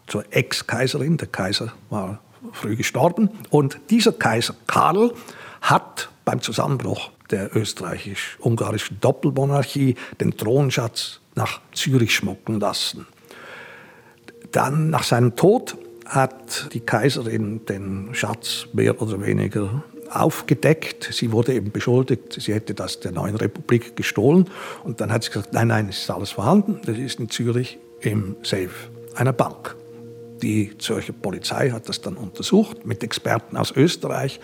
zur 0.07 0.25
Ex-Kaiserin. 0.31 1.17
Der 1.17 1.27
Kaiser 1.27 1.73
war 1.89 2.19
früh 2.51 2.75
gestorben. 2.75 3.29
Und 3.49 3.79
dieser 3.89 4.11
Kaiser 4.11 4.55
Karl 4.67 5.13
hat 5.61 6.09
beim 6.25 6.41
Zusammenbruch 6.41 7.11
der 7.31 7.55
österreichisch-ungarischen 7.55 8.99
Doppelmonarchie 8.99 9.95
den 10.19 10.37
Thronschatz 10.37 11.19
nach 11.35 11.61
Zürich 11.73 12.13
schmucken 12.15 12.59
lassen. 12.59 13.07
Dann 14.51 14.89
nach 14.89 15.03
seinem 15.03 15.35
Tod 15.35 15.77
hat 16.05 16.69
die 16.73 16.81
Kaiserin 16.81 17.65
den 17.65 18.09
Schatz 18.13 18.67
mehr 18.73 19.01
oder 19.01 19.25
weniger 19.25 19.83
aufgedeckt. 20.11 21.09
Sie 21.11 21.31
wurde 21.31 21.53
eben 21.53 21.71
beschuldigt, 21.71 22.33
sie 22.39 22.53
hätte 22.53 22.73
das 22.73 22.99
der 22.99 23.11
neuen 23.11 23.35
Republik 23.35 23.95
gestohlen. 23.95 24.49
Und 24.83 25.01
dann 25.01 25.11
hat 25.11 25.23
sie 25.23 25.31
gesagt, 25.31 25.53
nein, 25.53 25.69
nein, 25.69 25.89
es 25.89 25.99
ist 25.99 26.11
alles 26.11 26.31
vorhanden. 26.31 26.79
Das 26.85 26.97
ist 26.97 27.19
in 27.19 27.29
Zürich 27.29 27.79
im 28.01 28.35
Safe 28.43 28.69
einer 29.15 29.33
Bank. 29.33 29.75
Die 30.41 30.77
Zürcher 30.77 31.13
Polizei 31.13 31.69
hat 31.69 31.87
das 31.87 32.01
dann 32.01 32.15
untersucht 32.15 32.85
mit 32.85 33.01
Experten 33.03 33.55
aus 33.55 33.71
Österreich 33.71 34.39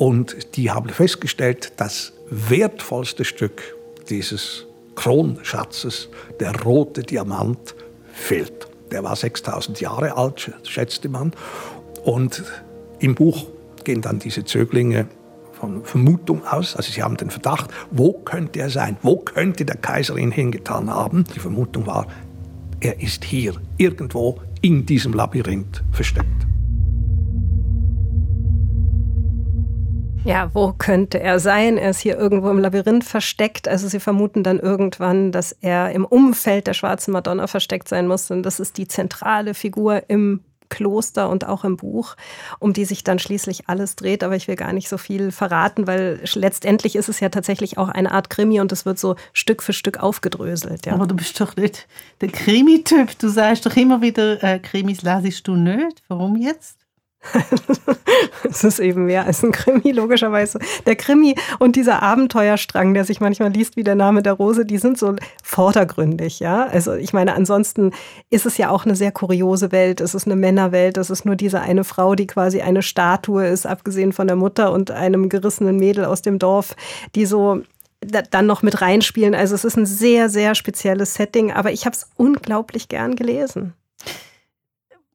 und 0.00 0.56
die 0.56 0.70
haben 0.70 0.88
festgestellt, 0.88 1.74
das 1.76 2.14
wertvollste 2.30 3.26
Stück 3.26 3.76
dieses 4.08 4.64
Kronschatzes, 4.94 6.08
der 6.40 6.58
rote 6.62 7.02
Diamant, 7.02 7.74
fehlt. 8.10 8.66
Der 8.90 9.04
war 9.04 9.14
6000 9.14 9.78
Jahre 9.82 10.16
alt, 10.16 10.52
schätzte 10.62 11.10
man. 11.10 11.34
Und 12.02 12.42
im 12.98 13.14
Buch 13.14 13.48
gehen 13.84 14.00
dann 14.00 14.18
diese 14.18 14.42
Zöglinge 14.46 15.06
von 15.52 15.84
Vermutung 15.84 16.46
aus. 16.46 16.76
Also 16.76 16.90
sie 16.92 17.02
haben 17.02 17.18
den 17.18 17.28
Verdacht, 17.28 17.68
wo 17.90 18.14
könnte 18.14 18.60
er 18.60 18.70
sein? 18.70 18.96
Wo 19.02 19.18
könnte 19.18 19.66
der 19.66 19.76
Kaiser 19.76 20.16
ihn 20.16 20.30
hingetan 20.30 20.88
haben? 20.88 21.24
Die 21.34 21.40
Vermutung 21.40 21.86
war, 21.86 22.06
er 22.80 23.02
ist 23.02 23.22
hier, 23.22 23.52
irgendwo 23.76 24.40
in 24.62 24.86
diesem 24.86 25.12
Labyrinth 25.12 25.84
versteckt. 25.92 26.49
Ja, 30.24 30.50
wo 30.52 30.72
könnte 30.72 31.18
er 31.20 31.40
sein? 31.40 31.78
Er 31.78 31.90
ist 31.90 32.00
hier 32.00 32.18
irgendwo 32.18 32.50
im 32.50 32.58
Labyrinth 32.58 33.04
versteckt. 33.04 33.68
Also 33.68 33.88
sie 33.88 34.00
vermuten 34.00 34.42
dann 34.42 34.58
irgendwann, 34.58 35.32
dass 35.32 35.52
er 35.52 35.92
im 35.92 36.04
Umfeld 36.04 36.66
der 36.66 36.74
schwarzen 36.74 37.12
Madonna 37.12 37.46
versteckt 37.46 37.88
sein 37.88 38.06
muss. 38.06 38.30
Und 38.30 38.42
das 38.42 38.60
ist 38.60 38.76
die 38.76 38.86
zentrale 38.86 39.54
Figur 39.54 40.02
im 40.08 40.40
Kloster 40.68 41.28
und 41.28 41.46
auch 41.46 41.64
im 41.64 41.76
Buch, 41.76 42.16
um 42.58 42.72
die 42.72 42.84
sich 42.84 43.02
dann 43.02 43.18
schließlich 43.18 43.68
alles 43.68 43.96
dreht. 43.96 44.22
Aber 44.22 44.36
ich 44.36 44.46
will 44.46 44.56
gar 44.56 44.72
nicht 44.72 44.88
so 44.88 44.98
viel 44.98 45.32
verraten, 45.32 45.86
weil 45.86 46.20
letztendlich 46.34 46.96
ist 46.96 47.08
es 47.08 47.20
ja 47.20 47.28
tatsächlich 47.28 47.76
auch 47.76 47.88
eine 47.88 48.12
Art 48.12 48.30
Krimi 48.30 48.60
und 48.60 48.72
es 48.72 48.86
wird 48.86 48.98
so 48.98 49.16
Stück 49.32 49.62
für 49.62 49.72
Stück 49.72 50.02
aufgedröselt. 50.02 50.86
Ja. 50.86 50.92
Aber 50.94 51.06
du 51.06 51.16
bist 51.16 51.40
doch 51.40 51.56
nicht 51.56 51.88
der 52.20 52.28
Krimi-Typ. 52.28 53.18
Du 53.18 53.28
sagst 53.28 53.66
doch 53.66 53.76
immer 53.76 54.00
wieder, 54.00 54.42
äh, 54.44 54.58
Krimis 54.58 55.02
lesest 55.02 55.48
du 55.48 55.56
nicht. 55.56 56.02
Warum 56.08 56.36
jetzt? 56.36 56.79
es 58.48 58.64
ist 58.64 58.78
eben 58.78 59.04
mehr 59.04 59.26
als 59.26 59.42
ein 59.42 59.52
Krimi, 59.52 59.92
logischerweise. 59.92 60.58
Der 60.86 60.96
Krimi 60.96 61.34
und 61.58 61.76
dieser 61.76 62.02
Abenteuerstrang, 62.02 62.94
der 62.94 63.04
sich 63.04 63.20
manchmal 63.20 63.50
liest 63.50 63.76
wie 63.76 63.84
der 63.84 63.94
Name 63.94 64.22
der 64.22 64.32
Rose, 64.32 64.64
die 64.64 64.78
sind 64.78 64.98
so 64.98 65.14
vordergründig, 65.42 66.40
ja. 66.40 66.66
Also 66.66 66.94
ich 66.94 67.12
meine, 67.12 67.34
ansonsten 67.34 67.92
ist 68.30 68.46
es 68.46 68.56
ja 68.56 68.70
auch 68.70 68.84
eine 68.84 68.96
sehr 68.96 69.12
kuriose 69.12 69.70
Welt. 69.70 70.00
Es 70.00 70.14
ist 70.14 70.26
eine 70.26 70.36
Männerwelt. 70.36 70.96
Es 70.96 71.10
ist 71.10 71.26
nur 71.26 71.36
diese 71.36 71.60
eine 71.60 71.84
Frau, 71.84 72.14
die 72.14 72.26
quasi 72.26 72.62
eine 72.62 72.82
Statue 72.82 73.46
ist, 73.46 73.66
abgesehen 73.66 74.12
von 74.12 74.26
der 74.26 74.36
Mutter 74.36 74.72
und 74.72 74.90
einem 74.90 75.28
gerissenen 75.28 75.76
Mädel 75.76 76.06
aus 76.06 76.22
dem 76.22 76.38
Dorf, 76.38 76.74
die 77.14 77.26
so 77.26 77.62
dann 78.30 78.46
noch 78.46 78.62
mit 78.62 78.80
reinspielen. 78.80 79.34
Also 79.34 79.54
es 79.54 79.66
ist 79.66 79.76
ein 79.76 79.84
sehr, 79.84 80.30
sehr 80.30 80.54
spezielles 80.54 81.14
Setting, 81.14 81.52
aber 81.52 81.70
ich 81.70 81.84
habe 81.84 81.94
es 81.94 82.08
unglaublich 82.16 82.88
gern 82.88 83.14
gelesen 83.14 83.74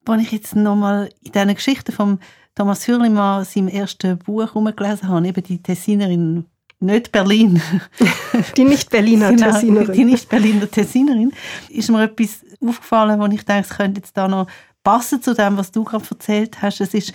wenn 0.07 0.19
ich 0.19 0.31
jetzt 0.31 0.55
nochmal 0.55 1.09
in 1.21 1.31
diesen 1.31 1.55
Geschichten 1.55 1.91
von 1.91 2.19
Thomas 2.55 2.87
Hürlimann, 2.87 3.43
seinem 3.45 3.67
ersten 3.67 4.17
Buch 4.17 4.41
herumgelesen 4.41 5.09
habe, 5.09 5.27
eben 5.27 5.43
die 5.43 5.61
Tessinerin, 5.61 6.45
nicht 6.79 7.11
Berlin. 7.11 7.61
Die 8.57 8.63
Nicht-Berliner 8.63 9.29
genau, 9.35 9.51
Tessinerin. 9.51 9.93
Die 9.93 10.03
Nicht-Berliner 10.03 10.69
Tessinerin. 10.69 11.31
Ist 11.69 11.89
mir 11.89 12.03
etwas 12.03 12.45
aufgefallen, 12.61 13.19
wo 13.19 13.25
ich 13.27 13.45
denke, 13.45 13.67
es 13.69 13.77
könnte 13.77 14.01
jetzt 14.01 14.15
da 14.15 14.27
noch 14.27 14.47
passen 14.83 15.21
zu 15.21 15.33
dem, 15.33 15.57
was 15.57 15.71
du 15.71 15.83
gerade 15.83 16.05
erzählt 16.09 16.61
hast. 16.61 16.81
Es 16.81 16.93
ist 16.93 17.13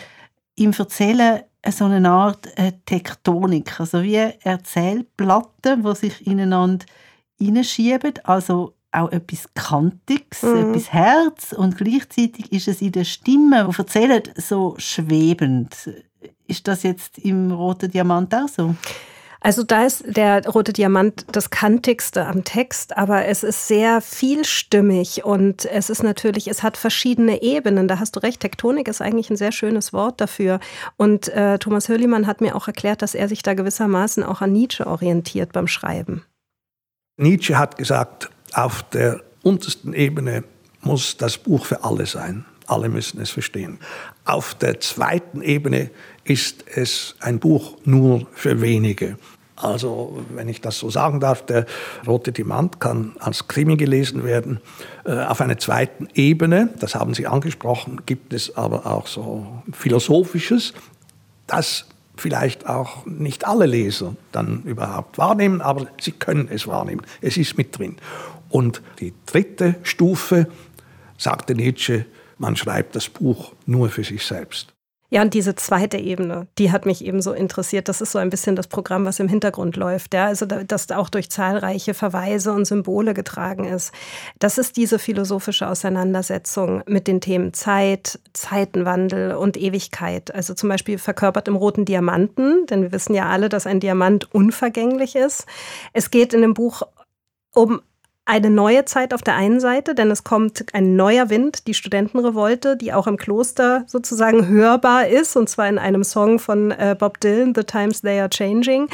im 0.57 0.73
Erzählen 0.73 1.43
so 1.71 1.85
eine 1.85 2.09
Art 2.09 2.47
äh, 2.59 2.73
Tektonik, 2.87 3.79
also 3.79 4.03
wie 4.03 4.17
Erzählplatten, 4.17 5.83
die 5.83 5.95
sich 5.95 6.27
ineinander 6.27 6.87
hineinschieben. 7.39 8.15
Also 8.25 8.75
auch 8.93 9.13
etwas 9.13 9.49
Kantiges, 9.55 10.43
mhm. 10.43 10.71
etwas 10.71 10.93
Herz 10.93 11.53
und 11.53 11.77
gleichzeitig 11.77 12.53
ist 12.53 12.69
es 12.69 12.83
in 12.83 12.93
der 12.93 13.05
Stimme, 13.05 13.69
die 13.71 13.79
erzählt, 13.79 14.33
so 14.37 14.75
schwebend. 14.79 15.91
Ist 16.47 16.67
das 16.67 16.83
jetzt 16.83 17.19
im 17.19 17.53
Roten 17.53 17.91
Diamant 17.91 18.35
auch 18.35 18.49
so? 18.49 18.75
Also 19.43 19.63
da 19.63 19.87
ist 19.87 20.05
der 20.07 20.47
rote 20.47 20.75
Diamant 20.75 21.25
das 21.33 21.49
kantigste 21.49 22.27
am 22.27 22.45
Text, 22.45 22.97
aber 22.99 23.25
es 23.25 23.43
ist 23.43 23.69
sehr 23.69 24.03
vielstimmig 24.03 25.25
und 25.25 25.65
es 25.65 25.89
ist 25.89 26.03
natürlich, 26.03 26.47
es 26.49 26.63
hat 26.63 26.77
verschiedene 26.77 27.41
Ebenen. 27.41 27.89
Da 27.89 27.99
hast 27.99 28.17
du 28.17 28.21
recht, 28.21 28.41
Tektonik 28.41 28.87
ist 28.87 29.01
eigentlich 29.01 29.31
ein 29.31 29.37
sehr 29.37 29.53
schönes 29.53 29.95
Wort 29.95 30.21
dafür. 30.21 30.61
Und 30.99 31.29
äh, 31.29 31.59
Thomas 31.59 31.89
Hörlimann 31.89 32.27
hat 32.27 32.43
mir 32.43 32.55
auch 32.55 32.67
erklärt, 32.67 33.01
dass 33.01 33.15
er 33.15 33.29
sich 33.29 33.43
da 33.43 33.55
gewissermaßen 33.55 34.23
auch 34.25 34.43
an 34.43 34.53
Nietzsche 34.53 34.87
orientiert 34.87 35.53
beim 35.53 35.69
Schreiben. 35.69 36.23
Nietzsche 37.17 37.59
hat 37.59 37.79
gesagt, 37.79 38.31
auf 38.55 38.83
der 38.91 39.21
untersten 39.43 39.93
Ebene 39.93 40.45
muss 40.83 41.17
das 41.17 41.39
Buch 41.39 41.67
für 41.67 41.85
alle 41.85 42.07
sein. 42.07 42.45
Alle 42.67 42.89
müssen 42.89 43.21
es 43.21 43.31
verstehen. 43.31 43.79
Auf 44.25 44.55
der 44.55 44.81
zweiten 44.81 45.43
Ebene 45.43 45.91
ist 46.25 46.65
es 46.75 47.17
ein 47.21 47.39
Buch 47.39 47.77
nur 47.85 48.27
für 48.33 48.61
wenige. 48.61 49.19
Also, 49.57 50.25
wenn 50.31 50.49
ich 50.49 50.61
das 50.61 50.79
so 50.79 50.89
sagen 50.89 51.21
darf, 51.21 51.45
der 51.45 51.67
Rote 52.07 52.33
Diamant 52.33 52.81
kann 52.81 53.13
als 53.19 53.47
Krimi 53.47 53.77
gelesen 53.77 54.25
werden. 54.25 54.61
Äh, 55.05 55.25
auf 55.25 55.41
einer 55.41 55.59
zweiten 55.59 56.09
Ebene, 56.15 56.71
das 56.79 56.95
haben 56.95 57.13
Sie 57.13 57.27
angesprochen, 57.27 58.03
gibt 58.07 58.33
es 58.33 58.57
aber 58.57 58.87
auch 58.87 59.07
so 59.07 59.63
Philosophisches, 59.73 60.73
das 61.47 61.87
vielleicht 62.17 62.67
auch 62.67 63.05
nicht 63.07 63.47
alle 63.47 63.67
Leser 63.67 64.15
dann 64.33 64.63
überhaupt 64.63 65.19
wahrnehmen, 65.19 65.61
aber 65.61 65.87
sie 66.01 66.13
können 66.13 66.49
es 66.51 66.67
wahrnehmen. 66.67 67.03
Es 67.21 67.37
ist 67.37 67.57
mit 67.57 67.77
drin. 67.77 67.97
Und 68.51 68.83
die 68.99 69.15
dritte 69.27 69.77
Stufe, 69.83 70.49
sagte 71.17 71.55
Nietzsche, 71.55 72.05
man 72.39 72.57
schreibt 72.57 72.97
das 72.97 73.09
Buch 73.09 73.53
nur 73.67 73.89
für 73.89 74.05
sich 74.05 74.25
selbst. 74.27 74.75
Ja, 75.13 75.23
und 75.23 75.35
diese 75.35 75.57
zweite 75.57 75.97
Ebene, 75.97 76.47
die 76.57 76.71
hat 76.71 76.87
mich 76.87 77.05
eben 77.05 77.21
so 77.21 77.33
interessiert. 77.33 77.89
Das 77.89 78.01
ist 78.01 78.13
so 78.13 78.21
ein 78.21 78.31
bisschen 78.31 78.55
das 78.55 78.69
Programm, 78.69 79.05
was 79.05 79.19
im 79.19 79.27
Hintergrund 79.27 79.75
läuft. 79.75 80.15
Ja? 80.15 80.27
Also, 80.27 80.47
das 80.47 80.89
auch 80.93 81.09
durch 81.09 81.31
zahlreiche 81.31 81.95
Verweise 81.95 82.53
und 82.53 82.65
Symbole 82.65 83.13
getragen 83.13 83.65
ist. 83.65 83.93
Das 84.39 84.57
ist 84.57 84.77
diese 84.77 85.01
philosophische 85.01 85.69
Auseinandersetzung 85.69 86.85
mit 86.87 87.09
den 87.09 87.21
Themen 87.21 87.53
Zeit, 87.53 88.21
Zeitenwandel 88.35 89.35
und 89.35 89.57
Ewigkeit. 89.57 90.33
Also 90.33 90.55
zum 90.55 90.69
Beispiel 90.69 90.97
verkörpert 90.97 91.49
im 91.49 91.57
roten 91.57 91.85
Diamanten, 91.85 92.67
denn 92.67 92.83
wir 92.83 92.93
wissen 92.93 93.15
ja 93.15 93.29
alle, 93.29 93.49
dass 93.49 93.67
ein 93.67 93.81
Diamant 93.81 94.33
unvergänglich 94.33 95.17
ist. 95.17 95.45
Es 95.93 96.13
geht 96.13 96.33
in 96.35 96.43
dem 96.43 96.55
Buch 96.55 96.83
um 97.53 97.81
eine 98.31 98.49
neue 98.49 98.85
Zeit 98.85 99.13
auf 99.13 99.23
der 99.23 99.35
einen 99.35 99.59
Seite, 99.59 99.93
denn 99.97 100.09
es 100.09 100.23
kommt 100.23 100.65
ein 100.73 100.95
neuer 100.95 101.31
Wind, 101.31 101.67
die 101.67 101.75
Studentenrevolte, 101.75 102.77
die 102.77 102.93
auch 102.93 103.09
im 103.09 103.17
Kloster 103.17 103.83
sozusagen 103.89 104.47
hörbar 104.47 105.09
ist, 105.09 105.37
und 105.37 105.49
zwar 105.49 105.69
in 105.69 105.79
einem 105.81 106.05
Song 106.05 106.39
von 106.39 106.71
äh, 106.71 106.95
Bob 106.97 107.19
Dylan, 107.19 107.55
The 107.57 107.65
Times 107.65 108.03
They 108.03 108.21
Are 108.21 108.31
Changing. 108.31 108.89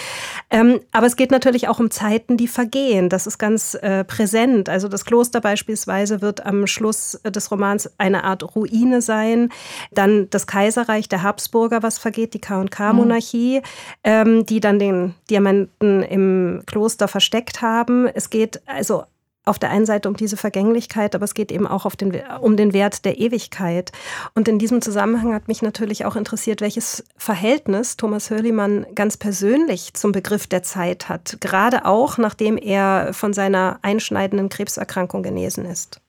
Ähm, 0.49 0.81
aber 0.91 1.07
es 1.07 1.17
geht 1.17 1.31
natürlich 1.31 1.69
auch 1.69 1.79
um 1.79 1.91
Zeiten, 1.91 2.39
die 2.39 2.49
vergehen. 2.49 3.11
Das 3.11 3.27
ist 3.27 3.37
ganz 3.37 3.75
äh, 3.75 4.05
präsent. 4.05 4.71
Also 4.71 4.89
das 4.89 5.05
Kloster 5.05 5.43
beispielsweise 5.43 6.23
wird 6.23 6.47
am 6.47 6.67
Schluss 6.67 7.21
des 7.23 7.51
Romans 7.51 7.91
eine 7.99 8.25
Art 8.25 8.57
Ruine 8.57 9.03
sein. 9.03 9.51
Dann 9.91 10.31
das 10.31 10.47
Kaiserreich 10.47 11.11
der 11.11 11.23
Habsburger, 11.23 11.83
was 11.83 11.99
vergeht, 11.99 12.33
die 12.33 12.41
K&K-Monarchie, 12.41 13.59
mhm. 13.59 13.63
ähm, 14.03 14.47
die 14.47 14.61
dann 14.61 14.79
den 14.79 15.15
Diamanten 15.29 16.03
im 16.05 16.63
Kloster 16.65 17.07
versteckt 17.07 17.61
haben. 17.61 18.07
Es 18.07 18.31
geht 18.31 18.63
also 18.65 19.05
auf 19.47 19.59
der 19.59 19.71
einen 19.71 19.87
Seite 19.87 20.09
um 20.09 20.17
diese 20.17 20.37
Vergänglichkeit, 20.37 21.15
aber 21.15 21.25
es 21.25 21.33
geht 21.33 21.51
eben 21.53 21.67
auch 21.67 21.87
den, 21.95 22.21
um 22.41 22.57
den 22.57 22.73
Wert 22.73 23.05
der 23.05 23.19
Ewigkeit. 23.19 23.93
Und 24.35 24.49
in 24.49 24.59
diesem 24.59 24.83
Zusammenhang 24.83 25.33
hat 25.33 25.49
mich 25.49 25.63
natürlich 25.63 26.05
auch 26.05 26.17
interessiert, 26.17 26.61
welches 26.61 27.05
Verhältnis 27.17 27.97
Thomas 27.97 28.29
Hörlimann 28.29 28.87
ganz 28.95 29.17
persönlich 29.17 29.95
zum 29.95 30.13
Begriff 30.13 30.47
der 30.49 30.63
Zeit 30.65 31.09
hat, 31.09 31.39
gerade 31.41 31.85
auch 31.85 32.19
nachdem 32.19 32.59
er 32.59 33.13
von 33.13 33.33
seiner 33.33 33.79
einschneidenden 33.83 34.49
Krebserkrankung 34.49 35.23
genesen 35.23 35.65
ist. 35.65 36.01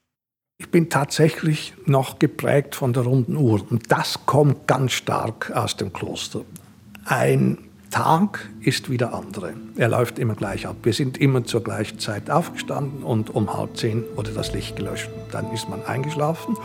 Ich 0.60 0.70
bin 0.72 0.90
tatsächlich 0.90 1.74
noch 1.86 2.18
geprägt 2.18 2.74
von 2.74 2.92
der 2.92 3.04
runden 3.04 3.36
Uhr 3.36 3.64
und 3.70 3.92
das 3.92 4.26
kommt 4.26 4.66
ganz 4.66 4.92
stark 4.92 5.52
aus 5.54 5.76
dem 5.76 5.92
Kloster. 5.92 6.40
Ein 7.04 7.58
Tag 7.90 8.48
ist 8.60 8.90
wieder 8.90 9.14
andere. 9.14 9.54
Er 9.76 9.88
läuft 9.88 10.18
immer 10.18 10.34
gleich 10.34 10.66
ab. 10.66 10.76
Wir 10.82 10.92
sind 10.92 11.18
immer 11.18 11.44
zur 11.44 11.62
gleichen 11.62 11.98
Zeit 11.98 12.30
aufgestanden 12.30 13.02
und 13.02 13.34
um 13.34 13.56
halb 13.56 13.76
zehn 13.76 14.04
wurde 14.14 14.32
das 14.32 14.52
Licht 14.52 14.76
gelöscht. 14.76 15.08
Dann 15.32 15.50
ist 15.52 15.68
man 15.68 15.84
eingeschlafen 15.84 16.56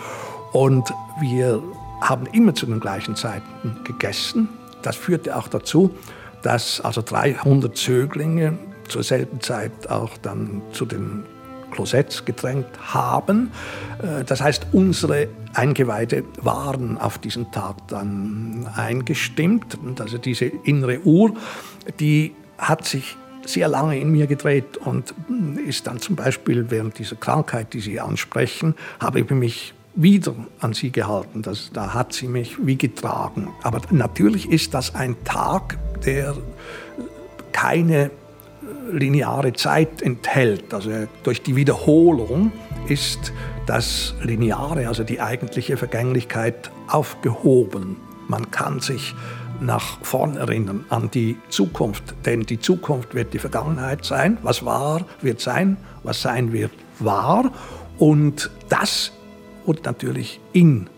und 0.52 0.94
wir 1.22 1.62
haben 2.02 2.26
immer 2.28 2.54
zu 2.54 2.66
den 2.66 2.80
gleichen 2.80 3.16
Zeiten 3.16 3.78
gegessen. 3.86 4.50
Das 4.82 4.96
führte 4.96 5.38
auch 5.38 5.48
dazu, 5.48 5.92
dass 6.42 6.82
also 6.82 7.02
300 7.02 7.76
Zöglinge 7.78 8.58
zur 8.90 9.04
selben 9.04 9.40
Zeit 9.40 9.90
auch 9.90 10.18
dann 10.18 10.62
zu 10.74 10.86
den 10.86 11.24
Klosetts 11.72 12.26
gedrängt 12.26 12.68
haben. 12.94 13.52
Äh, 14.02 14.24
das 14.26 14.42
heißt, 14.42 14.68
unsere 14.74 15.30
Eingeweide 15.54 16.24
waren 16.42 16.98
auf 16.98 17.18
diesen 17.18 17.52
Tag 17.52 17.88
dann 17.88 18.68
eingestimmt. 18.76 19.78
Und 19.82 20.02
also 20.02 20.18
diese 20.18 20.46
innere 20.46 21.02
Uhr, 21.02 21.34
die 22.00 22.34
hat 22.58 22.86
sich 22.86 23.18
sehr 23.46 23.68
lange 23.68 24.00
in 24.00 24.12
mir 24.12 24.28
gedreht 24.28 24.78
und 24.78 25.14
ist 25.68 25.88
dann 25.88 26.00
zum 26.00 26.16
Beispiel 26.16 26.70
während 26.70 26.98
dieser 26.98 27.18
Krankheit, 27.18 27.74
die 27.74 27.82
Sie 27.82 28.00
ansprechen, 28.00 28.76
habe 29.00 29.20
ich 29.20 29.30
mich 29.30 29.74
wieder 29.96 30.34
an 30.60 30.74
sie 30.74 30.92
gehalten. 30.92 31.42
Das, 31.42 31.70
da 31.72 31.94
hat 31.94 32.14
sie 32.14 32.28
mich 32.28 32.66
wie 32.66 32.78
getragen. 32.78 33.50
Aber 33.62 33.82
natürlich 33.92 34.50
ist 34.50 34.74
das 34.74 34.96
ein 34.96 35.16
Tag, 35.24 35.78
der 36.06 36.36
keine 37.52 38.10
lineare 38.92 39.54
Zeit 39.54 40.02
enthält. 40.02 40.74
Also 40.74 40.92
durch 41.24 41.42
die 41.42 41.56
Wiederholung 41.56 42.52
ist 42.88 43.32
das 43.66 44.14
Lineare, 44.22 44.88
also 44.88 45.04
die 45.04 45.22
eigentliche 45.22 45.78
Vergänglichkeit, 45.78 46.72
aufgehoben. 46.88 47.98
Man 48.28 48.52
kann 48.52 48.80
sich 48.80 49.16
nach 49.60 50.04
vorn 50.04 50.38
erinnern 50.38 50.86
an 50.90 51.10
die 51.12 51.38
Zukunft, 51.50 52.16
denn 52.26 52.42
die 52.42 52.60
Zukunft 52.60 53.16
wird 53.16 53.34
die 53.34 53.40
Vergangenheit 53.40 54.04
sein. 54.04 54.38
Was 54.42 54.66
war, 54.66 55.06
wird 55.22 55.40
sein, 55.40 55.78
was 56.04 56.22
sein 56.22 56.52
wird, 56.52 56.72
war. 57.00 57.52
Und 57.98 58.50
das 58.70 59.12
wurde 59.66 59.82
natürlich 59.84 60.40
in 60.52 60.90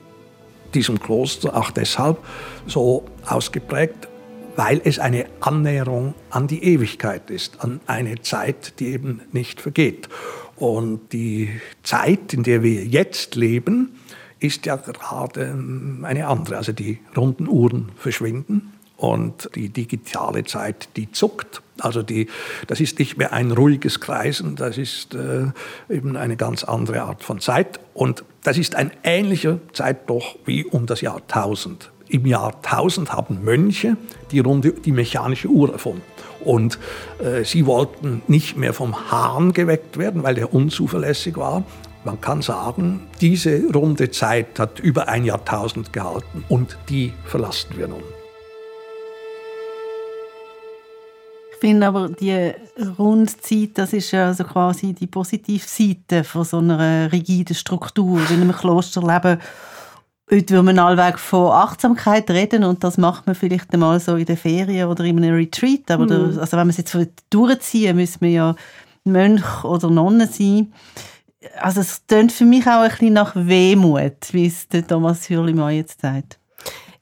diesem 0.74 1.00
Kloster 1.00 1.56
auch 1.56 1.72
deshalb 1.72 2.18
so 2.66 3.06
ausgeprägt, 3.26 4.08
weil 4.56 4.82
es 4.84 5.00
eine 5.00 5.26
Annäherung 5.42 6.16
an 6.30 6.48
die 6.48 6.64
Ewigkeit 6.64 7.30
ist, 7.30 7.64
an 7.64 7.82
eine 7.88 8.22
Zeit, 8.22 8.80
die 8.80 8.88
eben 8.88 9.22
nicht 9.32 9.62
vergeht. 9.62 10.10
Und 10.58 11.12
die 11.12 11.50
Zeit, 11.84 12.34
in 12.34 12.44
der 12.44 12.64
wir 12.64 12.86
jetzt 12.86 13.36
leben, 13.36 14.00
ist 14.40 14.66
ja 14.66 14.76
gerade 14.76 15.58
eine 16.04 16.28
andere. 16.28 16.58
Also 16.58 16.72
die 16.72 17.00
runden 17.16 17.48
Uhren 17.48 17.92
verschwinden 17.98 18.74
und 18.98 19.50
die 19.56 19.70
digitale 19.70 20.44
Zeit, 20.46 20.90
die 20.96 21.12
zuckt. 21.12 21.62
Also 21.80 22.04
die, 22.04 22.28
das 22.68 22.80
ist 22.80 23.00
nicht 23.00 23.18
mehr 23.18 23.34
ein 23.34 23.52
ruhiges 23.52 24.00
Kreisen, 24.00 24.56
das 24.56 24.78
ist 24.78 25.14
äh, 25.14 25.48
eben 25.90 26.16
eine 26.16 26.38
ganz 26.38 26.64
andere 26.64 27.02
Art 27.02 27.22
von 27.22 27.42
Zeit. 27.42 27.80
Und 27.94 28.24
das 28.44 28.58
ist 28.58 28.76
ein 28.76 28.92
ähnlicher 29.04 29.60
Zeitbruch 29.74 30.38
wie 30.46 30.64
um 30.64 30.86
das 30.86 31.02
Jahr 31.02 31.18
1000 31.18 31.92
im 32.08 32.26
Jahr 32.26 32.54
1000 32.64 33.14
haben 33.14 33.44
Mönche 33.44 33.98
die, 34.32 34.40
Runde, 34.40 34.74
die 34.74 34.92
mechanische 34.92 35.48
Uhr 35.48 35.72
erfunden. 35.72 36.04
Und 36.46 36.80
äh, 37.20 37.44
sie 37.44 37.66
wollten 37.66 38.22
nicht 38.28 38.56
mehr 38.56 38.74
vom 38.74 39.12
Hahn 39.12 39.52
geweckt 39.52 39.98
werden, 39.98 40.24
weil 40.24 40.36
der 40.36 40.54
unzuverlässig 40.54 41.36
war. 41.36 41.64
Man 42.06 42.22
kann 42.22 42.44
sagen, 42.44 43.08
diese 43.20 43.64
runde 43.74 44.12
Zeit 44.12 44.60
hat 44.60 44.80
über 44.80 45.08
ein 45.08 45.26
Jahrtausend 45.26 45.92
gehalten 45.92 46.46
und 46.50 46.78
die 46.88 47.12
verlassen 47.26 47.72
wir 47.76 47.88
nun. 47.88 48.04
Ich 51.52 51.62
finde 51.62 51.88
aber, 51.88 52.10
die 52.10 52.52
Rundzeit, 53.00 53.72
das 53.76 53.94
ist 53.94 54.12
ja 54.12 54.28
also 54.28 54.44
quasi 54.44 54.94
die 54.94 55.08
Positivseite 55.08 56.24
von 56.24 56.44
so 56.44 56.58
einer 56.60 57.12
rigiden 57.12 57.56
Struktur 57.56 58.20
in 58.30 58.42
einem 58.42 58.52
Klosterleben 58.52 59.40
Heute 60.30 60.56
würde 60.56 60.64
man 60.64 60.80
allweg 60.80 61.20
von 61.20 61.52
Achtsamkeit 61.52 62.32
reden 62.32 62.64
und 62.64 62.84
das 62.84 62.98
macht 62.98 63.28
man 63.28 63.36
vielleicht 63.36 63.72
einmal 63.74 64.00
so 64.00 64.16
in 64.16 64.26
der 64.26 64.38
Ferien 64.38 64.88
oder 64.88 65.04
in 65.04 65.18
einem 65.18 65.36
Retreat. 65.36 65.92
Aber 65.92 66.06
mhm. 66.06 66.10
der, 66.10 66.42
also 66.42 66.52
wenn 66.54 66.60
man 66.60 66.70
es 66.70 66.78
jetzt 66.78 66.98
durchziehen 67.30 67.96
müsste 67.96 68.20
man 68.22 68.32
ja 68.32 68.56
Mönch 69.04 69.64
oder 69.64 69.90
Nonne 69.92 70.28
sein. 70.28 70.74
Also 71.60 71.82
es 71.82 72.02
klingt 72.08 72.32
für 72.32 72.46
mich 72.46 72.66
auch 72.66 72.82
ein 72.82 72.90
bisschen 72.90 73.14
nach 73.14 73.34
Wehmut, 73.36 74.34
wie 74.34 74.48
es 74.48 74.68
der 74.68 74.88
Thomas 74.88 75.30
Hürlimann 75.30 75.76
jetzt 75.76 76.02
sagt. 76.02 76.40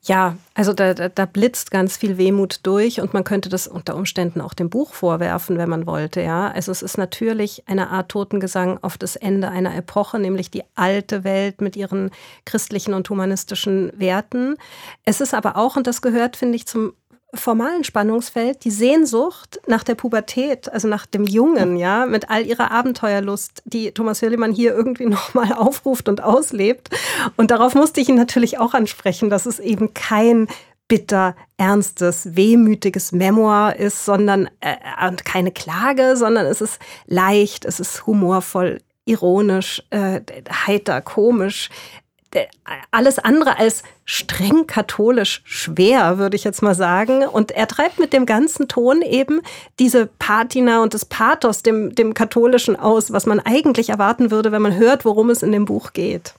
Ja, 0.05 0.35
also 0.53 0.73
da, 0.73 0.93
da, 0.93 1.07
da, 1.07 1.25
blitzt 1.25 1.71
ganz 1.71 1.95
viel 1.95 2.17
Wehmut 2.17 2.59
durch 2.63 2.99
und 2.99 3.13
man 3.13 3.23
könnte 3.23 3.47
das 3.47 3.69
unter 3.69 3.95
Umständen 3.95 4.41
auch 4.41 4.53
dem 4.53 4.69
Buch 4.69 4.93
vorwerfen, 4.93 5.57
wenn 5.57 5.69
man 5.69 5.87
wollte. 5.87 6.21
Ja, 6.21 6.51
also 6.51 6.73
es 6.73 6.81
ist 6.81 6.97
natürlich 6.97 7.63
eine 7.67 7.89
Art 7.89 8.09
Totengesang 8.09 8.79
auf 8.81 8.97
das 8.97 9.15
Ende 9.15 9.47
einer 9.47 9.73
Epoche, 9.73 10.19
nämlich 10.19 10.51
die 10.51 10.63
alte 10.75 11.23
Welt 11.23 11.61
mit 11.61 11.77
ihren 11.77 12.11
christlichen 12.43 12.93
und 12.93 13.09
humanistischen 13.09 13.93
Werten. 13.97 14.57
Es 15.05 15.21
ist 15.21 15.33
aber 15.33 15.55
auch, 15.55 15.77
und 15.77 15.87
das 15.87 16.01
gehört, 16.01 16.35
finde 16.35 16.57
ich, 16.57 16.65
zum 16.65 16.91
formalen 17.33 17.83
Spannungsfeld 17.83 18.63
die 18.63 18.71
Sehnsucht 18.71 19.59
nach 19.67 19.83
der 19.83 19.95
Pubertät, 19.95 20.71
also 20.71 20.87
nach 20.87 21.05
dem 21.05 21.25
Jungen, 21.25 21.77
ja, 21.77 22.05
mit 22.05 22.29
all 22.29 22.45
ihrer 22.45 22.71
Abenteuerlust, 22.71 23.63
die 23.65 23.91
Thomas 23.91 24.21
Hürlimann 24.21 24.51
hier 24.51 24.73
irgendwie 24.73 25.05
nochmal 25.07 25.53
aufruft 25.53 26.09
und 26.09 26.23
auslebt. 26.23 26.89
Und 27.35 27.51
darauf 27.51 27.75
musste 27.75 28.01
ich 28.01 28.09
ihn 28.09 28.15
natürlich 28.15 28.59
auch 28.59 28.73
ansprechen, 28.73 29.29
dass 29.29 29.45
es 29.45 29.59
eben 29.59 29.93
kein 29.93 30.47
bitter, 30.87 31.35
ernstes, 31.57 32.35
wehmütiges 32.35 33.13
Memoir 33.13 33.77
ist, 33.77 34.05
sondern 34.05 34.49
äh, 34.59 34.75
keine 35.23 35.51
Klage, 35.51 36.15
sondern 36.17 36.45
es 36.45 36.61
ist 36.61 36.79
leicht, 37.07 37.65
es 37.65 37.79
ist 37.79 38.05
humorvoll, 38.05 38.81
ironisch, 39.05 39.81
äh, 39.89 40.21
heiter, 40.67 41.01
komisch 41.01 41.69
alles 42.91 43.19
andere 43.19 43.57
als 43.57 43.83
streng 44.05 44.67
katholisch 44.67 45.41
schwer, 45.45 46.17
würde 46.17 46.35
ich 46.35 46.43
jetzt 46.43 46.61
mal 46.61 46.75
sagen. 46.75 47.25
Und 47.25 47.51
er 47.51 47.67
treibt 47.67 47.99
mit 47.99 48.13
dem 48.13 48.25
ganzen 48.25 48.67
Ton 48.67 49.01
eben 49.01 49.41
diese 49.79 50.07
Patina 50.07 50.81
und 50.81 50.93
das 50.93 51.05
Pathos 51.05 51.63
dem, 51.63 51.95
dem 51.95 52.13
Katholischen 52.13 52.75
aus, 52.75 53.11
was 53.11 53.25
man 53.25 53.39
eigentlich 53.39 53.89
erwarten 53.89 54.31
würde, 54.31 54.51
wenn 54.51 54.61
man 54.61 54.75
hört, 54.75 55.05
worum 55.05 55.29
es 55.29 55.43
in 55.43 55.51
dem 55.51 55.65
Buch 55.65 55.93
geht. 55.93 56.33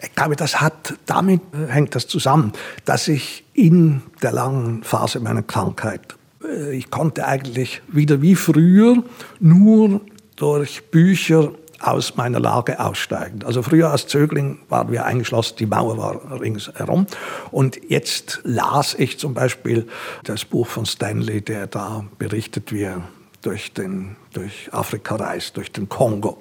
Ich 0.00 0.14
glaube, 0.14 0.36
das 0.36 0.60
hat, 0.60 0.94
damit 1.06 1.40
hängt 1.68 1.94
das 1.94 2.06
zusammen, 2.06 2.52
dass 2.84 3.08
ich 3.08 3.44
in 3.52 4.02
der 4.22 4.30
langen 4.32 4.84
Phase 4.84 5.18
meiner 5.18 5.42
Krankheit, 5.42 6.00
äh, 6.44 6.76
ich 6.76 6.90
konnte 6.90 7.26
eigentlich 7.26 7.82
wieder 7.88 8.22
wie 8.22 8.36
früher 8.36 9.02
nur 9.40 10.00
durch 10.36 10.84
Bücher 10.90 11.50
aus 11.80 12.16
meiner 12.16 12.40
Lage 12.40 12.80
aussteigen. 12.80 13.42
Also 13.44 13.62
früher 13.62 13.90
als 13.90 14.06
Zögling 14.06 14.58
waren 14.68 14.90
wir 14.90 15.04
eingeschlossen, 15.04 15.56
die 15.58 15.66
Mauer 15.66 15.98
war 15.98 16.40
ringsherum. 16.40 17.06
Und 17.50 17.78
jetzt 17.88 18.40
las 18.44 18.94
ich 18.94 19.18
zum 19.18 19.34
Beispiel 19.34 19.86
das 20.24 20.44
Buch 20.44 20.66
von 20.66 20.86
Stanley, 20.86 21.40
der 21.40 21.66
da 21.66 22.04
berichtet, 22.18 22.72
wie 22.72 22.82
er 22.82 23.02
durch, 23.42 23.72
den, 23.72 24.16
durch 24.32 24.72
Afrika 24.72 25.16
reist, 25.16 25.56
durch 25.56 25.70
den 25.70 25.88
Kongo. 25.88 26.38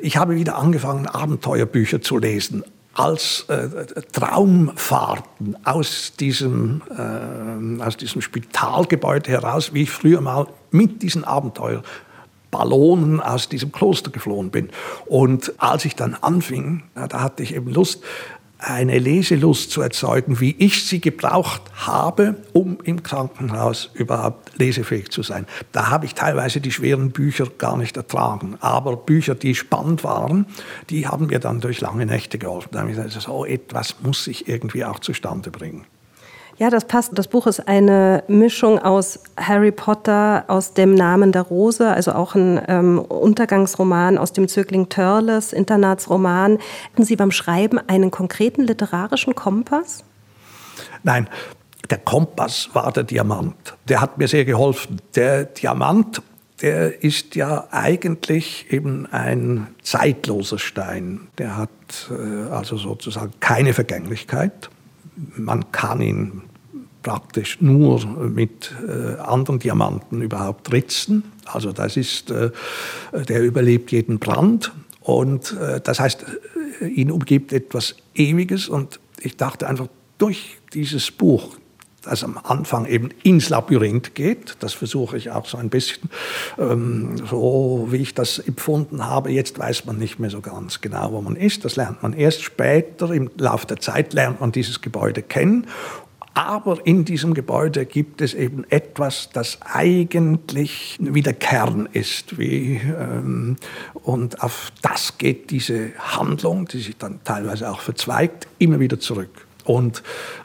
Ich 0.00 0.16
habe 0.16 0.36
wieder 0.36 0.56
angefangen, 0.56 1.06
Abenteuerbücher 1.06 2.02
zu 2.02 2.18
lesen, 2.18 2.62
als 2.94 3.44
äh, 3.48 3.68
Traumfahrten 4.12 5.56
aus 5.64 6.14
diesem, 6.18 6.82
äh, 6.90 7.82
aus 7.82 7.96
diesem 7.96 8.20
Spitalgebäude 8.20 9.30
heraus, 9.30 9.72
wie 9.72 9.82
ich 9.82 9.90
früher 9.90 10.20
mal 10.20 10.48
mit 10.70 11.02
diesen 11.02 11.24
Abenteuern 11.24 11.84
Ballonen 12.50 13.20
aus 13.20 13.48
diesem 13.48 13.72
Kloster 13.72 14.10
geflohen 14.10 14.50
bin. 14.50 14.70
Und 15.06 15.52
als 15.58 15.84
ich 15.84 15.96
dann 15.96 16.14
anfing, 16.14 16.82
da 16.94 17.20
hatte 17.20 17.42
ich 17.42 17.54
eben 17.54 17.72
Lust, 17.72 18.02
eine 18.58 18.98
Leselust 18.98 19.70
zu 19.70 19.80
erzeugen, 19.82 20.40
wie 20.40 20.54
ich 20.58 20.84
sie 20.84 21.00
gebraucht 21.00 21.62
habe, 21.74 22.34
um 22.52 22.78
im 22.82 23.02
Krankenhaus 23.04 23.90
überhaupt 23.94 24.58
lesefähig 24.58 25.10
zu 25.10 25.22
sein. 25.22 25.46
Da 25.70 25.90
habe 25.90 26.06
ich 26.06 26.14
teilweise 26.14 26.60
die 26.60 26.72
schweren 26.72 27.12
Bücher 27.12 27.46
gar 27.46 27.76
nicht 27.76 27.96
ertragen. 27.96 28.56
Aber 28.60 28.96
Bücher, 28.96 29.36
die 29.36 29.54
spannend 29.54 30.02
waren, 30.02 30.46
die 30.90 31.06
haben 31.06 31.26
mir 31.26 31.38
dann 31.38 31.60
durch 31.60 31.80
lange 31.80 32.04
Nächte 32.04 32.38
geholfen. 32.38 32.70
Da 32.72 32.80
habe 32.80 32.90
ich 32.90 32.96
gesagt, 32.96 33.12
so 33.12 33.44
etwas 33.44 33.96
muss 34.02 34.26
ich 34.26 34.48
irgendwie 34.48 34.84
auch 34.84 34.98
zustande 34.98 35.50
bringen. 35.50 35.84
Ja, 36.58 36.70
das 36.70 36.86
passt. 36.86 37.16
Das 37.16 37.28
Buch 37.28 37.46
ist 37.46 37.68
eine 37.68 38.24
Mischung 38.26 38.80
aus 38.80 39.20
Harry 39.36 39.70
Potter, 39.70 40.44
aus 40.48 40.74
dem 40.74 40.92
Namen 40.92 41.30
der 41.30 41.42
Rose, 41.42 41.88
also 41.88 42.12
auch 42.12 42.34
ein 42.34 42.60
ähm, 42.66 42.98
Untergangsroman 42.98 44.18
aus 44.18 44.32
dem 44.32 44.48
Zögling 44.48 44.88
Törles, 44.88 45.52
Internatsroman. 45.52 46.58
Hatten 46.92 47.04
Sie 47.04 47.14
beim 47.14 47.30
Schreiben 47.30 47.78
einen 47.86 48.10
konkreten 48.10 48.64
literarischen 48.64 49.36
Kompass? 49.36 50.02
Nein, 51.04 51.28
der 51.90 51.98
Kompass 51.98 52.70
war 52.72 52.90
der 52.90 53.04
Diamant. 53.04 53.76
Der 53.88 54.00
hat 54.00 54.18
mir 54.18 54.26
sehr 54.26 54.44
geholfen. 54.44 55.00
Der 55.14 55.44
Diamant, 55.44 56.22
der 56.60 57.04
ist 57.04 57.36
ja 57.36 57.68
eigentlich 57.70 58.66
eben 58.72 59.06
ein 59.06 59.68
zeitloser 59.84 60.58
Stein. 60.58 61.28
Der 61.38 61.56
hat 61.56 61.70
äh, 62.10 62.50
also 62.50 62.76
sozusagen 62.76 63.32
keine 63.38 63.74
Vergänglichkeit. 63.74 64.70
Man 65.36 65.70
kann 65.70 66.00
ihn 66.00 66.42
praktisch 67.08 67.58
nur 67.62 68.04
mit 68.04 68.70
äh, 68.86 69.18
anderen 69.18 69.58
Diamanten 69.58 70.20
überhaupt 70.20 70.70
ritzen. 70.74 71.32
Also 71.46 71.72
das 71.72 71.96
ist, 71.96 72.30
äh, 72.30 72.50
der 73.12 73.42
überlebt 73.42 73.92
jeden 73.92 74.18
Brand. 74.18 74.72
Und 75.00 75.56
äh, 75.58 75.80
das 75.80 76.00
heißt, 76.00 76.26
äh, 76.82 76.86
ihn 76.86 77.10
umgibt 77.10 77.54
etwas 77.54 77.96
Ewiges. 78.14 78.68
Und 78.68 79.00
ich 79.22 79.38
dachte 79.38 79.66
einfach, 79.66 79.86
durch 80.18 80.58
dieses 80.74 81.10
Buch, 81.10 81.56
das 82.02 82.22
am 82.24 82.38
Anfang 82.42 82.84
eben 82.84 83.08
ins 83.22 83.48
Labyrinth 83.48 84.14
geht, 84.14 84.56
das 84.60 84.74
versuche 84.74 85.16
ich 85.16 85.30
auch 85.30 85.46
so 85.46 85.56
ein 85.56 85.70
bisschen, 85.70 86.10
ähm, 86.58 87.16
so 87.26 87.88
wie 87.88 88.02
ich 88.02 88.12
das 88.12 88.38
empfunden 88.38 89.06
habe. 89.06 89.30
Jetzt 89.30 89.58
weiß 89.58 89.86
man 89.86 89.96
nicht 89.96 90.18
mehr 90.18 90.28
so 90.28 90.42
ganz 90.42 90.82
genau, 90.82 91.12
wo 91.12 91.22
man 91.22 91.36
ist. 91.36 91.64
Das 91.64 91.76
lernt 91.76 92.02
man 92.02 92.12
erst 92.12 92.42
später, 92.42 93.10
im 93.12 93.30
Laufe 93.38 93.66
der 93.66 93.80
Zeit 93.80 94.12
lernt 94.12 94.42
man 94.42 94.52
dieses 94.52 94.82
Gebäude 94.82 95.22
kennen 95.22 95.66
aber 96.38 96.86
in 96.86 97.04
diesem 97.04 97.34
Gebäude 97.34 97.84
gibt 97.84 98.20
es 98.20 98.32
eben 98.32 98.62
etwas, 98.70 99.30
das 99.32 99.58
eigentlich 99.62 100.96
wie 101.00 101.22
der 101.22 101.32
Kern 101.32 101.88
ist. 101.92 102.38
Wie, 102.38 102.76
ähm, 102.76 103.56
und 103.94 104.40
auf 104.40 104.70
das 104.80 105.18
geht 105.18 105.50
diese 105.50 105.90
Handlung, 105.98 106.68
die 106.68 106.78
sich 106.78 106.96
dann 106.96 107.18
teilweise 107.24 107.68
auch 107.68 107.80
verzweigt, 107.80 108.46
immer 108.58 108.78
wieder 108.78 109.00
zurück. 109.00 109.48
Und 109.64 110.04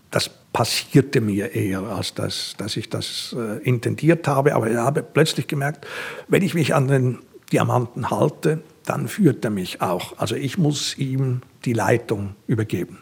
das 0.09 0.31
passierte 0.51 1.21
mir 1.21 1.53
eher, 1.53 1.83
als 1.83 2.15
dass, 2.15 2.55
dass 2.57 2.75
ich 2.75 2.89
das 2.89 3.35
äh, 3.37 3.61
intendiert 3.61 4.27
habe. 4.27 4.55
Aber 4.55 4.71
ich 4.71 4.77
habe 4.77 5.03
plötzlich 5.03 5.45
gemerkt, 5.45 5.85
wenn 6.27 6.41
ich 6.41 6.55
mich 6.55 6.73
an 6.73 6.87
den 6.87 7.19
Diamanten 7.51 8.09
halte, 8.09 8.63
dann 8.83 9.07
führt 9.07 9.45
er 9.45 9.51
mich 9.51 9.79
auch. 9.81 10.17
Also 10.17 10.35
ich 10.35 10.57
muss 10.57 10.97
ihm 10.97 11.41
die 11.65 11.73
Leitung 11.73 12.35
übergeben. 12.47 12.97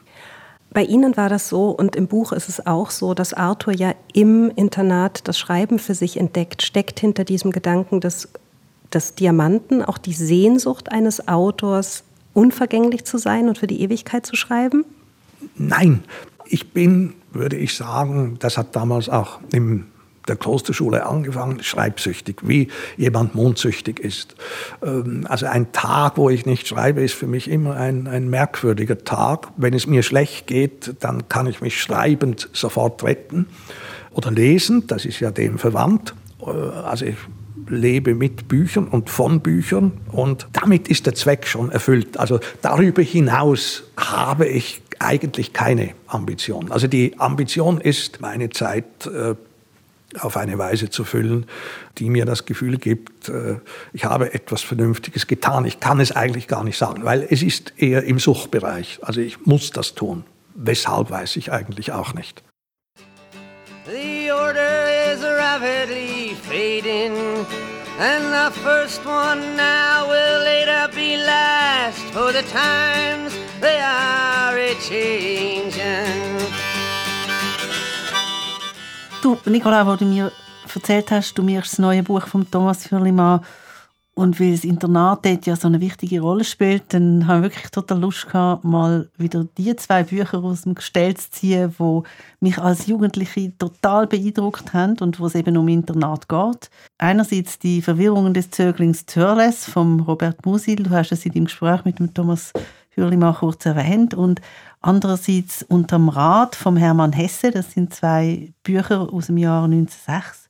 Bei 0.73 0.83
Ihnen 0.83 1.17
war 1.17 1.27
das 1.27 1.49
so 1.49 1.69
und 1.69 1.97
im 1.97 2.07
Buch 2.07 2.31
ist 2.31 2.47
es 2.47 2.65
auch 2.65 2.91
so, 2.91 3.13
dass 3.13 3.33
Arthur 3.33 3.73
ja 3.73 3.93
im 4.13 4.49
Internat 4.55 5.27
das 5.27 5.37
Schreiben 5.37 5.79
für 5.79 5.95
sich 5.95 6.17
entdeckt, 6.17 6.61
steckt 6.61 6.99
hinter 6.99 7.25
diesem 7.25 7.51
Gedanken 7.51 7.99
des, 7.99 8.29
des 8.93 9.15
Diamanten 9.15 9.83
auch 9.83 9.97
die 9.97 10.13
Sehnsucht 10.13 10.89
eines 10.89 11.27
Autors, 11.27 12.03
unvergänglich 12.33 13.03
zu 13.03 13.17
sein 13.17 13.49
und 13.49 13.57
für 13.57 13.67
die 13.67 13.81
Ewigkeit 13.81 14.25
zu 14.25 14.37
schreiben? 14.37 14.85
Nein, 15.55 16.05
ich 16.45 16.71
bin, 16.71 17.15
würde 17.33 17.57
ich 17.57 17.75
sagen, 17.75 18.37
das 18.39 18.57
hat 18.57 18.73
damals 18.73 19.09
auch 19.09 19.41
im 19.51 19.87
der 20.27 20.35
Klosterschule 20.35 21.05
angefangen, 21.05 21.63
schreibsüchtig, 21.63 22.37
wie 22.43 22.67
jemand 22.97 23.35
mondsüchtig 23.35 23.99
ist. 23.99 24.35
Ähm, 24.83 25.25
also 25.27 25.45
ein 25.47 25.71
Tag, 25.71 26.17
wo 26.17 26.29
ich 26.29 26.45
nicht 26.45 26.67
schreibe, 26.67 27.01
ist 27.01 27.13
für 27.13 27.27
mich 27.27 27.49
immer 27.49 27.75
ein, 27.75 28.07
ein 28.07 28.29
merkwürdiger 28.29 29.03
Tag. 29.03 29.49
Wenn 29.57 29.73
es 29.73 29.87
mir 29.87 30.03
schlecht 30.03 30.47
geht, 30.47 30.95
dann 30.99 31.27
kann 31.29 31.47
ich 31.47 31.61
mich 31.61 31.81
schreibend 31.81 32.49
sofort 32.53 33.03
retten 33.03 33.47
oder 34.11 34.31
lesen, 34.31 34.87
das 34.87 35.05
ist 35.05 35.19
ja 35.19 35.31
dem 35.31 35.57
verwandt. 35.57 36.13
Äh, 36.41 36.49
also 36.49 37.05
ich 37.05 37.17
lebe 37.67 38.15
mit 38.15 38.47
Büchern 38.47 38.87
und 38.87 39.09
von 39.09 39.39
Büchern 39.41 39.93
und 40.11 40.47
damit 40.53 40.87
ist 40.87 41.05
der 41.05 41.15
Zweck 41.15 41.47
schon 41.47 41.71
erfüllt. 41.71 42.17
Also 42.19 42.39
darüber 42.61 43.01
hinaus 43.01 43.83
habe 43.97 44.47
ich 44.47 44.81
eigentlich 44.99 45.53
keine 45.53 45.91
Ambition. 46.07 46.71
Also 46.71 46.87
die 46.87 47.19
Ambition 47.19 47.79
ist, 47.81 48.21
meine 48.21 48.49
Zeit 48.49 48.85
äh, 49.07 49.35
auf 50.19 50.37
eine 50.37 50.57
Weise 50.57 50.89
zu 50.89 51.03
füllen, 51.03 51.45
die 51.97 52.09
mir 52.09 52.25
das 52.25 52.45
Gefühl 52.45 52.77
gibt, 52.77 53.29
äh, 53.29 53.57
ich 53.93 54.05
habe 54.05 54.33
etwas 54.33 54.61
Vernünftiges 54.61 55.27
getan. 55.27 55.65
Ich 55.65 55.79
kann 55.79 55.99
es 55.99 56.11
eigentlich 56.11 56.47
gar 56.47 56.63
nicht 56.63 56.77
sagen, 56.77 57.05
weil 57.05 57.25
es 57.29 57.41
ist 57.41 57.73
eher 57.77 58.03
im 58.03 58.19
Suchtbereich. 58.19 58.99
Also 59.01 59.21
ich 59.21 59.45
muss 59.45 59.71
das 59.71 59.95
tun. 59.95 60.23
Weshalb 60.55 61.09
weiß 61.09 61.37
ich 61.37 61.51
eigentlich 61.51 61.91
auch 61.91 62.13
nicht. 62.13 62.43
The 63.85 64.31
order 64.31 65.13
is 65.13 65.23
rapidly 65.23 66.35
fading 66.47 67.13
And 67.99 68.33
the 68.33 68.51
first 68.61 69.05
one 69.05 69.55
now 69.55 70.07
will 70.07 70.43
later 70.43 70.87
be 70.95 71.17
last 71.17 71.99
For 72.13 72.31
the 72.31 72.43
times 72.43 73.33
they 73.59 73.79
are 73.79 74.57
a-changing 74.57 76.60
Du, 79.21 79.37
Nicola, 79.45 79.85
wo 79.85 79.95
du 79.95 80.05
mir 80.05 80.31
erzählt 80.73 81.11
hast, 81.11 81.37
du 81.37 81.43
mirst 81.43 81.73
das 81.73 81.79
neue 81.79 82.01
Buch 82.01 82.25
von 82.25 82.49
Thomas 82.49 82.87
Fürlimann 82.87 83.41
und 84.15 84.39
weil 84.39 84.53
das 84.53 84.63
Internat 84.63 85.23
dort 85.23 85.45
ja 85.45 85.55
so 85.55 85.67
eine 85.67 85.79
wichtige 85.79 86.21
Rolle 86.21 86.43
spielt, 86.43 86.91
dann 86.91 87.27
habe 87.27 87.45
ich 87.45 87.53
wirklich 87.53 87.69
total 87.69 87.99
Lust 87.99 88.25
gehabt, 88.25 88.63
mal 88.63 89.11
wieder 89.17 89.45
die 89.59 89.75
zwei 89.75 90.01
Bücher 90.01 90.43
aus 90.43 90.63
dem 90.63 90.73
Gestell 90.73 91.15
zu 91.15 91.29
ziehen, 91.29 91.75
die 91.77 92.01
mich 92.39 92.57
als 92.57 92.87
Jugendliche 92.87 93.55
total 93.59 94.07
beeindruckt 94.07 94.73
haben 94.73 94.97
und 94.99 95.19
wo 95.19 95.27
es 95.27 95.35
eben 95.35 95.55
um 95.55 95.67
Internat 95.67 96.27
geht. 96.27 96.71
Einerseits 96.97 97.59
die 97.59 97.83
Verwirrungen 97.83 98.33
des 98.33 98.49
Zöglings 98.49 99.05
Törles 99.05 99.65
von 99.65 99.99
Robert 99.99 100.43
Musil, 100.47 100.81
du 100.81 100.89
hast 100.89 101.11
es 101.11 101.27
in 101.27 101.33
dem 101.33 101.45
Gespräch 101.45 101.85
mit 101.85 101.99
dem 101.99 102.11
Thomas 102.11 102.53
Fürlimann 102.89 103.35
kurz 103.35 103.65
erwähnt 103.65 104.13
und 104.13 104.41
Andererseits 104.81 105.63
Unterm 105.63 106.09
Rat 106.09 106.55
vom 106.55 106.75
Hermann 106.75 107.13
Hesse, 107.13 107.51
das 107.51 107.71
sind 107.71 107.93
zwei 107.93 108.51
Bücher 108.63 109.13
aus 109.13 109.27
dem 109.27 109.37
Jahr 109.37 109.63
1906. 109.65 110.49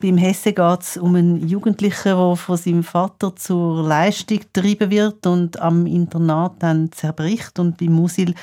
Beim 0.00 0.18
Hesse 0.18 0.52
geht 0.52 0.80
es 0.80 0.96
um 0.96 1.14
einen 1.14 1.46
Jugendlichen, 1.46 2.16
der 2.16 2.36
von 2.36 2.56
seinem 2.56 2.82
Vater 2.82 3.34
zur 3.36 3.82
Leistung 3.82 4.40
getrieben 4.40 4.90
wird 4.90 5.26
und 5.26 5.60
am 5.60 5.86
Internat 5.86 6.54
dann 6.58 6.90
zerbricht. 6.90 7.58
Und 7.58 7.78
beim 7.78 7.92
Musil 7.92 8.34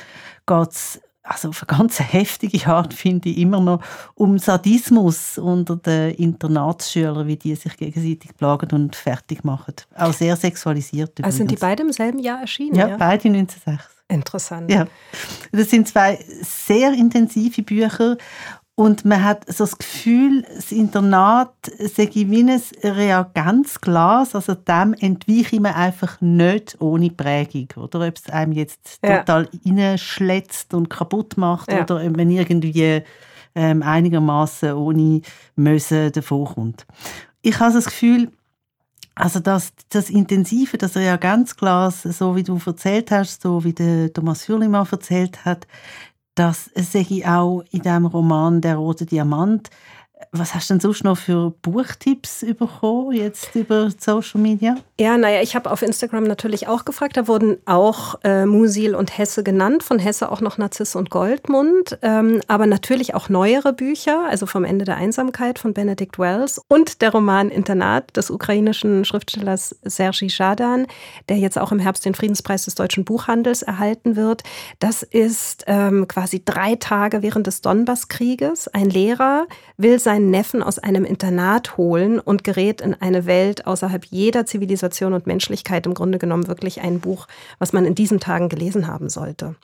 geht 0.46 0.70
es 0.70 1.00
also 1.22 1.50
auf 1.50 1.62
eine 1.68 1.78
ganz 1.78 2.00
heftige 2.00 2.66
Art, 2.68 2.94
finde 2.94 3.28
ich, 3.28 3.38
immer 3.38 3.60
noch 3.60 3.82
um 4.14 4.38
Sadismus 4.38 5.36
unter 5.36 5.76
den 5.76 6.14
Internatsschülern, 6.14 7.26
wie 7.26 7.36
die 7.36 7.54
sich 7.54 7.76
gegenseitig 7.76 8.34
plagen 8.34 8.70
und 8.72 8.96
fertig 8.96 9.44
machen. 9.44 9.74
Auch 9.94 10.14
sehr 10.14 10.36
sexualisiert. 10.36 11.22
Also 11.22 11.38
sind 11.38 11.50
die 11.50 11.56
beide 11.56 11.82
im 11.82 11.92
selben 11.92 12.18
Jahr 12.18 12.40
erschienen? 12.40 12.74
Ja, 12.74 12.88
ja? 12.88 12.96
beide 12.96 13.28
1906. 13.28 13.97
Interessant. 14.08 14.70
Ja. 14.70 14.86
Das 15.52 15.70
sind 15.70 15.86
zwei 15.86 16.18
sehr 16.42 16.92
intensive 16.92 17.62
Bücher 17.62 18.16
und 18.78 19.04
man 19.04 19.24
hat 19.24 19.44
so 19.52 19.64
das 19.64 19.76
Gefühl, 19.76 20.46
das 20.54 20.70
Internat 20.70 21.52
sei 21.64 22.08
wie 22.12 22.44
ein 22.44 22.62
Reagenzglas, 22.84 24.36
also 24.36 24.54
dem 24.54 24.94
entweiche 24.94 25.60
man 25.60 25.74
einfach 25.74 26.20
nicht 26.20 26.76
ohne 26.80 27.10
Prägung. 27.10 27.66
Oder 27.74 28.06
ob 28.06 28.16
es 28.16 28.30
einem 28.30 28.52
jetzt 28.52 29.00
ja. 29.04 29.18
total 29.18 29.48
reinschlätzt 29.66 30.74
und 30.74 30.90
kaputt 30.90 31.36
macht 31.36 31.72
ja. 31.72 31.82
oder 31.82 31.96
ob 31.96 32.16
man 32.16 32.30
irgendwie 32.30 33.02
ähm, 33.56 33.82
einigermaßen 33.82 34.72
ohne 34.74 35.22
Möse 35.56 36.12
davonkommt. 36.12 36.86
Ich 37.42 37.58
habe 37.58 37.74
das 37.74 37.86
Gefühl, 37.86 38.30
also 39.18 39.40
das, 39.40 39.72
das 39.88 40.10
Intensive, 40.10 40.78
das 40.78 40.96
Reagenzglas, 40.96 42.02
so 42.02 42.36
wie 42.36 42.44
du 42.44 42.60
erzählt 42.64 43.10
hast, 43.10 43.42
so 43.42 43.64
wie 43.64 43.72
der 43.72 44.12
Thomas 44.12 44.44
Fürlimann 44.44 44.86
erzählt 44.88 45.44
hat, 45.44 45.66
das 46.36 46.70
sehe 46.76 47.02
ich 47.02 47.26
auch 47.26 47.64
in 47.72 47.82
dem 47.82 48.06
Roman 48.06 48.60
Der 48.60 48.76
rote 48.76 49.06
Diamant. 49.06 49.70
Was 50.32 50.54
hast 50.54 50.68
du 50.68 50.74
denn 50.74 50.80
sonst 50.80 51.04
noch 51.04 51.16
für 51.16 51.54
Buchtipps 51.62 52.44
bekommen, 52.58 53.12
jetzt 53.12 53.54
über 53.54 53.88
Social 53.98 54.40
Media? 54.40 54.76
Ja, 55.00 55.16
naja, 55.16 55.42
ich 55.42 55.54
habe 55.54 55.70
auf 55.70 55.80
Instagram 55.80 56.24
natürlich 56.24 56.66
auch 56.66 56.84
gefragt. 56.84 57.16
Da 57.16 57.28
wurden 57.28 57.56
auch 57.66 58.16
äh, 58.24 58.44
Musil 58.44 58.94
und 58.94 59.16
Hesse 59.16 59.44
genannt. 59.44 59.82
Von 59.82 59.98
Hesse 59.98 60.30
auch 60.30 60.40
noch 60.40 60.58
Narziss 60.58 60.96
und 60.96 61.08
Goldmund. 61.08 61.98
Ähm, 62.02 62.40
aber 62.48 62.66
natürlich 62.66 63.14
auch 63.14 63.28
neuere 63.28 63.72
Bücher, 63.72 64.26
also 64.28 64.46
vom 64.46 64.64
Ende 64.64 64.84
der 64.84 64.96
Einsamkeit 64.96 65.58
von 65.58 65.72
Benedict 65.72 66.18
Wells 66.18 66.60
und 66.68 67.00
der 67.00 67.12
Roman 67.12 67.48
Internat 67.48 68.16
des 68.16 68.30
ukrainischen 68.30 69.04
Schriftstellers 69.04 69.76
Sergi 69.82 70.30
Schadan, 70.30 70.86
der 71.28 71.38
jetzt 71.38 71.58
auch 71.58 71.70
im 71.70 71.78
Herbst 71.78 72.04
den 72.04 72.14
Friedenspreis 72.14 72.64
des 72.64 72.74
deutschen 72.74 73.04
Buchhandels 73.04 73.62
erhalten 73.62 74.16
wird. 74.16 74.42
Das 74.80 75.04
ist 75.04 75.64
ähm, 75.68 76.08
quasi 76.08 76.42
drei 76.44 76.74
Tage 76.74 77.22
während 77.22 77.46
des 77.46 77.62
Donbasskrieges. 77.62 78.68
Ein 78.68 78.90
Lehrer 78.90 79.46
will 79.76 79.98
sein 79.98 80.07
seinen 80.08 80.30
Neffen 80.30 80.62
aus 80.62 80.78
einem 80.78 81.04
Internat 81.04 81.76
holen 81.76 82.18
und 82.18 82.42
gerät 82.42 82.80
in 82.80 82.94
eine 82.94 83.26
Welt 83.26 83.66
außerhalb 83.66 84.06
jeder 84.06 84.46
Zivilisation 84.46 85.12
und 85.12 85.26
Menschlichkeit. 85.26 85.84
Im 85.84 85.92
Grunde 85.92 86.16
genommen 86.16 86.48
wirklich 86.48 86.80
ein 86.80 86.98
Buch, 86.98 87.26
was 87.58 87.74
man 87.74 87.84
in 87.84 87.94
diesen 87.94 88.18
Tagen 88.18 88.48
gelesen 88.48 88.86
haben 88.86 89.10
sollte. 89.10 89.54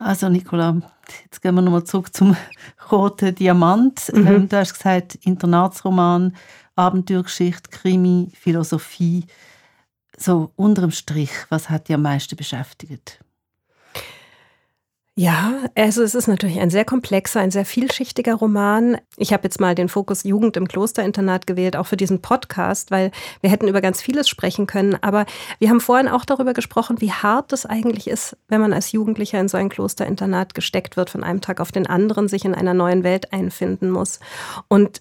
Also 0.00 0.28
Nicola, 0.28 0.82
jetzt 1.22 1.42
gehen 1.42 1.54
wir 1.54 1.62
nochmal 1.62 1.84
zurück 1.84 2.12
zum 2.12 2.36
Roten 2.90 3.36
Diamant. 3.36 4.12
Mhm. 4.12 4.26
Ähm, 4.26 4.48
du 4.48 4.56
hast 4.56 4.74
gesagt, 4.74 5.14
Internatsroman, 5.22 6.34
Abenteuergeschichte, 6.74 7.70
Krimi, 7.70 8.32
Philosophie. 8.34 9.26
So 10.16 10.50
unterm 10.56 10.90
Strich, 10.90 11.30
was 11.50 11.70
hat 11.70 11.86
dich 11.86 11.94
am 11.94 12.02
meisten 12.02 12.34
beschäftigt? 12.34 13.20
Ja, 15.16 15.60
also 15.76 16.02
es 16.02 16.16
ist 16.16 16.26
natürlich 16.26 16.58
ein 16.58 16.70
sehr 16.70 16.84
komplexer, 16.84 17.38
ein 17.38 17.52
sehr 17.52 17.64
vielschichtiger 17.64 18.34
Roman. 18.34 18.98
Ich 19.16 19.32
habe 19.32 19.44
jetzt 19.44 19.60
mal 19.60 19.76
den 19.76 19.88
Fokus 19.88 20.24
Jugend 20.24 20.56
im 20.56 20.66
Klosterinternat 20.66 21.46
gewählt, 21.46 21.76
auch 21.76 21.86
für 21.86 21.96
diesen 21.96 22.20
Podcast, 22.20 22.90
weil 22.90 23.12
wir 23.40 23.48
hätten 23.48 23.68
über 23.68 23.80
ganz 23.80 24.02
vieles 24.02 24.28
sprechen 24.28 24.66
können. 24.66 24.96
Aber 25.02 25.24
wir 25.60 25.70
haben 25.70 25.80
vorhin 25.80 26.08
auch 26.08 26.24
darüber 26.24 26.52
gesprochen, 26.52 27.00
wie 27.00 27.12
hart 27.12 27.52
es 27.52 27.64
eigentlich 27.64 28.08
ist, 28.08 28.36
wenn 28.48 28.60
man 28.60 28.72
als 28.72 28.90
Jugendlicher 28.90 29.38
in 29.38 29.46
so 29.46 29.56
ein 29.56 29.68
Klosterinternat 29.68 30.52
gesteckt 30.52 30.96
wird, 30.96 31.10
von 31.10 31.22
einem 31.22 31.40
Tag 31.40 31.60
auf 31.60 31.70
den 31.70 31.86
anderen 31.86 32.26
sich 32.26 32.44
in 32.44 32.54
einer 32.54 32.74
neuen 32.74 33.04
Welt 33.04 33.32
einfinden 33.32 33.90
muss. 33.90 34.18
Und 34.66 35.00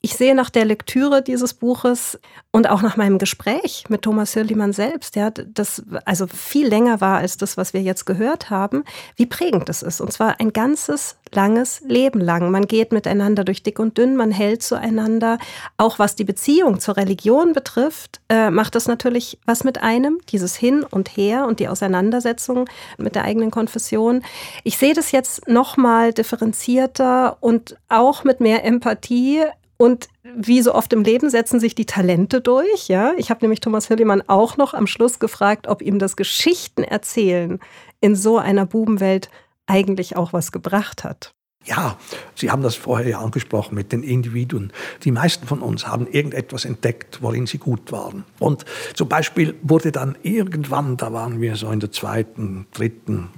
ich 0.00 0.16
sehe 0.16 0.34
nach 0.34 0.50
der 0.50 0.64
Lektüre 0.64 1.22
dieses 1.22 1.54
Buches 1.54 2.18
und 2.50 2.68
auch 2.68 2.82
nach 2.82 2.96
meinem 2.96 3.18
Gespräch 3.18 3.84
mit 3.88 4.02
Thomas 4.02 4.34
Hürlimann 4.34 4.72
selbst, 4.72 5.14
ja, 5.14 5.30
das 5.30 5.82
also 6.04 6.26
viel 6.26 6.66
länger 6.66 7.00
war 7.00 7.18
als 7.18 7.36
das, 7.36 7.56
was 7.56 7.72
wir 7.74 7.82
jetzt 7.82 8.04
gehört 8.04 8.50
haben, 8.50 8.84
wie 9.16 9.26
prägend 9.26 9.68
es 9.68 9.82
ist. 9.82 10.00
Und 10.00 10.12
zwar 10.12 10.40
ein 10.40 10.52
ganzes 10.52 11.16
langes 11.34 11.80
Leben 11.86 12.20
lang. 12.20 12.50
Man 12.50 12.66
geht 12.66 12.92
miteinander 12.92 13.44
durch 13.44 13.62
dick 13.62 13.78
und 13.78 13.98
dünn, 13.98 14.16
man 14.16 14.30
hält 14.30 14.62
zueinander. 14.62 15.38
Auch 15.76 15.98
was 15.98 16.16
die 16.16 16.24
Beziehung 16.24 16.80
zur 16.80 16.96
Religion 16.96 17.52
betrifft, 17.52 18.20
äh, 18.28 18.50
macht 18.50 18.74
das 18.74 18.86
natürlich 18.86 19.38
was 19.46 19.64
mit 19.64 19.82
einem, 19.82 20.18
dieses 20.30 20.56
Hin 20.56 20.84
und 20.84 21.16
Her 21.16 21.46
und 21.46 21.60
die 21.60 21.68
Auseinandersetzung 21.68 22.68
mit 22.96 23.14
der 23.14 23.24
eigenen 23.24 23.50
Konfession. 23.50 24.22
Ich 24.64 24.78
sehe 24.78 24.94
das 24.94 25.12
jetzt 25.12 25.48
nochmal 25.48 26.12
differenzierter 26.12 27.36
und 27.40 27.76
auch 27.88 28.24
mit 28.24 28.40
mehr 28.40 28.64
Empathie 28.64 29.42
und 29.78 30.08
wie 30.24 30.60
so 30.60 30.74
oft 30.74 30.92
im 30.92 31.04
Leben 31.04 31.30
setzen 31.30 31.60
sich 31.60 31.74
die 31.74 31.86
Talente 31.86 32.40
durch. 32.40 32.88
Ja, 32.88 33.12
ich 33.16 33.30
habe 33.30 33.40
nämlich 33.42 33.60
Thomas 33.60 33.86
Hillemann 33.86 34.22
auch 34.26 34.56
noch 34.56 34.74
am 34.74 34.88
Schluss 34.88 35.20
gefragt, 35.20 35.68
ob 35.68 35.82
ihm 35.82 35.98
das 36.00 36.16
Geschichten 36.16 36.82
erzählen 36.82 37.60
in 38.00 38.16
so 38.16 38.38
einer 38.38 38.66
Bubenwelt 38.66 39.30
eigentlich 39.68 40.16
auch 40.16 40.32
was 40.32 40.50
gebracht 40.50 41.04
hat. 41.04 41.32
Ja, 41.64 41.98
Sie 42.34 42.50
haben 42.50 42.62
das 42.62 42.76
vorher 42.76 43.08
ja 43.08 43.20
angesprochen 43.20 43.74
mit 43.74 43.92
den 43.92 44.02
Individuen. 44.02 44.72
Die 45.04 45.10
meisten 45.10 45.46
von 45.46 45.60
uns 45.60 45.86
haben 45.86 46.06
irgendetwas 46.06 46.64
entdeckt, 46.64 47.20
worin 47.20 47.46
sie 47.46 47.58
gut 47.58 47.92
waren. 47.92 48.24
Und 48.38 48.64
zum 48.94 49.08
Beispiel 49.08 49.54
wurde 49.62 49.92
dann 49.92 50.16
irgendwann, 50.22 50.96
da 50.96 51.12
waren 51.12 51.40
wir 51.40 51.56
so 51.56 51.70
in 51.70 51.80
der 51.80 51.92
zweiten, 51.92 52.66
dritten 52.72 53.28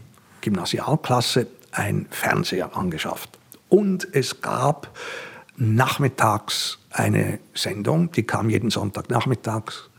Gymnasialklasse, 0.42 1.48
ein 1.72 2.06
Fernseher 2.10 2.76
angeschafft. 2.76 3.38
Und 3.68 4.06
es 4.12 4.40
gab 4.40 4.96
nachmittags 5.56 6.78
eine 6.90 7.38
Sendung, 7.54 8.12
die 8.12 8.24
kam 8.24 8.50
jeden 8.50 8.70
Sonntagnachmittags, 8.70 9.90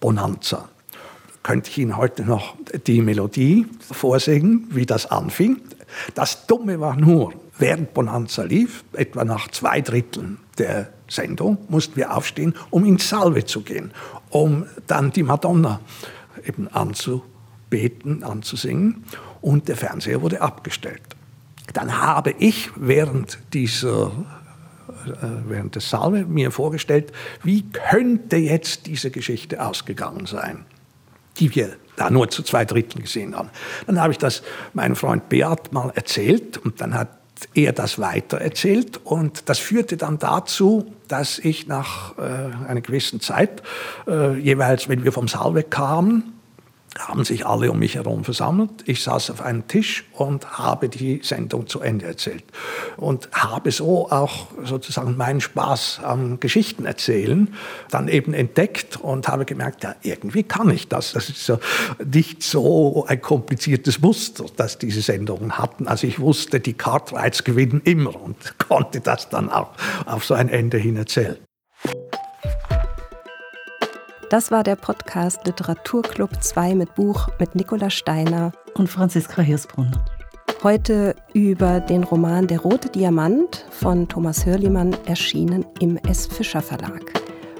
Bonanza. 0.00 0.68
Könnte 1.46 1.70
ich 1.70 1.78
Ihnen 1.78 1.96
heute 1.96 2.24
noch 2.24 2.56
die 2.88 3.00
Melodie 3.00 3.68
vorsingen, 3.78 4.66
wie 4.70 4.84
das 4.84 5.06
anfing. 5.06 5.60
Das 6.16 6.48
Dumme 6.48 6.80
war 6.80 6.96
nur, 6.96 7.34
während 7.56 7.94
Bonanza 7.94 8.42
lief, 8.42 8.82
etwa 8.94 9.24
nach 9.24 9.46
zwei 9.52 9.80
Dritteln 9.80 10.38
der 10.58 10.88
Sendung, 11.06 11.58
mussten 11.68 11.94
wir 11.94 12.16
aufstehen, 12.16 12.56
um 12.70 12.84
ins 12.84 13.08
Salve 13.08 13.44
zu 13.44 13.60
gehen, 13.60 13.92
um 14.30 14.66
dann 14.88 15.12
die 15.12 15.22
Madonna 15.22 15.78
eben 16.44 16.66
anzubeten, 16.66 18.24
anzusingen. 18.24 19.04
Und 19.40 19.68
der 19.68 19.76
Fernseher 19.76 20.22
wurde 20.22 20.40
abgestellt. 20.40 21.14
Dann 21.74 21.96
habe 22.02 22.34
ich 22.40 22.70
während 22.74 23.38
dieser 23.52 24.10
äh, 25.06 25.46
während 25.46 25.76
des 25.76 25.90
Salve 25.90 26.24
mir 26.24 26.50
vorgestellt, 26.50 27.12
wie 27.44 27.70
könnte 27.70 28.34
jetzt 28.34 28.88
diese 28.88 29.12
Geschichte 29.12 29.64
ausgegangen 29.64 30.26
sein, 30.26 30.64
die 31.38 31.54
wir 31.54 31.76
da 31.96 32.10
nur 32.10 32.28
zu 32.28 32.42
zwei 32.42 32.64
Dritteln 32.64 33.02
gesehen 33.02 33.36
haben. 33.36 33.50
Dann 33.86 34.00
habe 34.00 34.12
ich 34.12 34.18
das 34.18 34.42
meinem 34.74 34.96
Freund 34.96 35.28
Beat 35.28 35.72
mal 35.72 35.90
erzählt 35.94 36.58
und 36.58 36.80
dann 36.80 36.94
hat 36.94 37.08
er 37.54 37.72
das 37.72 37.98
weiter 37.98 38.38
erzählt 38.38 39.00
und 39.04 39.48
das 39.48 39.58
führte 39.58 39.96
dann 39.96 40.18
dazu, 40.18 40.92
dass 41.08 41.38
ich 41.38 41.66
nach 41.66 42.16
äh, 42.18 42.22
einer 42.66 42.80
gewissen 42.80 43.20
Zeit 43.20 43.62
äh, 44.06 44.38
jeweils, 44.38 44.88
wenn 44.88 45.04
wir 45.04 45.12
vom 45.12 45.28
Salve 45.28 45.62
kamen, 45.62 46.35
haben 46.98 47.24
sich 47.24 47.46
alle 47.46 47.70
um 47.70 47.78
mich 47.78 47.94
herum 47.94 48.24
versammelt. 48.24 48.70
Ich 48.86 49.02
saß 49.02 49.30
auf 49.30 49.42
einem 49.42 49.68
Tisch 49.68 50.04
und 50.12 50.58
habe 50.58 50.88
die 50.88 51.20
Sendung 51.22 51.66
zu 51.66 51.80
Ende 51.80 52.06
erzählt. 52.06 52.44
Und 52.96 53.28
habe 53.32 53.70
so 53.70 54.10
auch 54.10 54.48
sozusagen 54.64 55.16
meinen 55.16 55.40
Spaß 55.40 56.00
am 56.02 56.40
Geschichten 56.40 56.86
erzählen 56.86 57.54
dann 57.90 58.08
eben 58.08 58.34
entdeckt 58.34 58.96
und 58.96 59.28
habe 59.28 59.44
gemerkt, 59.44 59.84
ja, 59.84 59.94
irgendwie 60.02 60.42
kann 60.42 60.70
ich 60.70 60.88
das. 60.88 61.12
Das 61.12 61.28
ist 61.28 61.44
so 61.44 61.58
nicht 62.04 62.42
so 62.42 63.04
ein 63.06 63.20
kompliziertes 63.20 64.00
Muster, 64.00 64.46
das 64.56 64.78
diese 64.78 65.02
Sendungen 65.02 65.58
hatten. 65.58 65.88
Also 65.88 66.06
ich 66.06 66.18
wusste, 66.18 66.60
die 66.60 66.74
Cartwrights 66.74 67.44
gewinnen 67.44 67.80
immer 67.84 68.20
und 68.20 68.58
konnte 68.58 69.00
das 69.00 69.28
dann 69.28 69.50
auch 69.50 69.72
auf 70.06 70.24
so 70.24 70.34
ein 70.34 70.48
Ende 70.48 70.78
hin 70.78 70.96
erzählen. 70.96 71.45
Das 74.28 74.50
war 74.50 74.64
der 74.64 74.74
Podcast 74.74 75.46
Literaturclub 75.46 76.42
2 76.42 76.74
mit 76.74 76.96
Buch 76.96 77.28
mit 77.38 77.54
Nicola 77.54 77.90
Steiner 77.90 78.50
und 78.74 78.88
Franziska 78.88 79.40
Hirsbrunn. 79.40 79.96
Heute 80.64 81.14
über 81.32 81.78
den 81.78 82.02
Roman 82.02 82.48
Der 82.48 82.58
rote 82.58 82.88
Diamant 82.88 83.64
von 83.70 84.08
Thomas 84.08 84.44
Hörlimann, 84.44 84.96
erschienen 85.06 85.64
im 85.78 85.96
S. 85.98 86.26
Fischer 86.26 86.60
Verlag. 86.60 87.02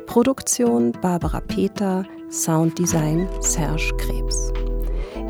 Produktion 0.06 0.90
Barbara 0.90 1.40
Peter, 1.40 2.04
Sounddesign 2.30 3.28
Serge 3.40 3.92
Krebs. 3.98 4.52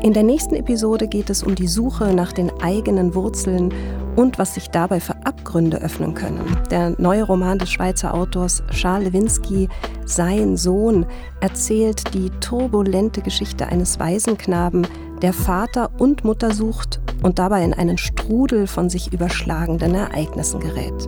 In 0.01 0.13
der 0.13 0.23
nächsten 0.23 0.55
Episode 0.55 1.07
geht 1.07 1.29
es 1.29 1.43
um 1.43 1.53
die 1.53 1.67
Suche 1.67 2.15
nach 2.15 2.33
den 2.33 2.49
eigenen 2.61 3.13
Wurzeln 3.13 3.71
und 4.17 4.39
was 4.39 4.55
sich 4.55 4.69
dabei 4.71 4.99
für 4.99 5.15
Abgründe 5.25 5.77
öffnen 5.77 6.13
können. 6.15 6.43
Der 6.71 6.95
neue 6.97 7.23
Roman 7.23 7.59
des 7.59 7.69
Schweizer 7.69 8.13
Autors 8.13 8.63
Charles 8.71 9.13
Lewinsky, 9.13 9.69
Sein 10.05 10.57
Sohn, 10.57 11.05
erzählt 11.39 12.13
die 12.13 12.29
turbulente 12.41 13.21
Geschichte 13.21 13.67
eines 13.67 13.99
Waisenknaben, 13.99 14.87
der 15.21 15.33
Vater 15.33 15.91
und 15.99 16.25
Mutter 16.25 16.51
sucht 16.51 16.99
und 17.21 17.39
dabei 17.39 17.63
in 17.63 17.73
einen 17.73 17.97
Strudel 17.97 18.67
von 18.67 18.89
sich 18.89 19.13
überschlagenden 19.13 19.93
Ereignissen 19.93 20.59
gerät. 20.59 21.07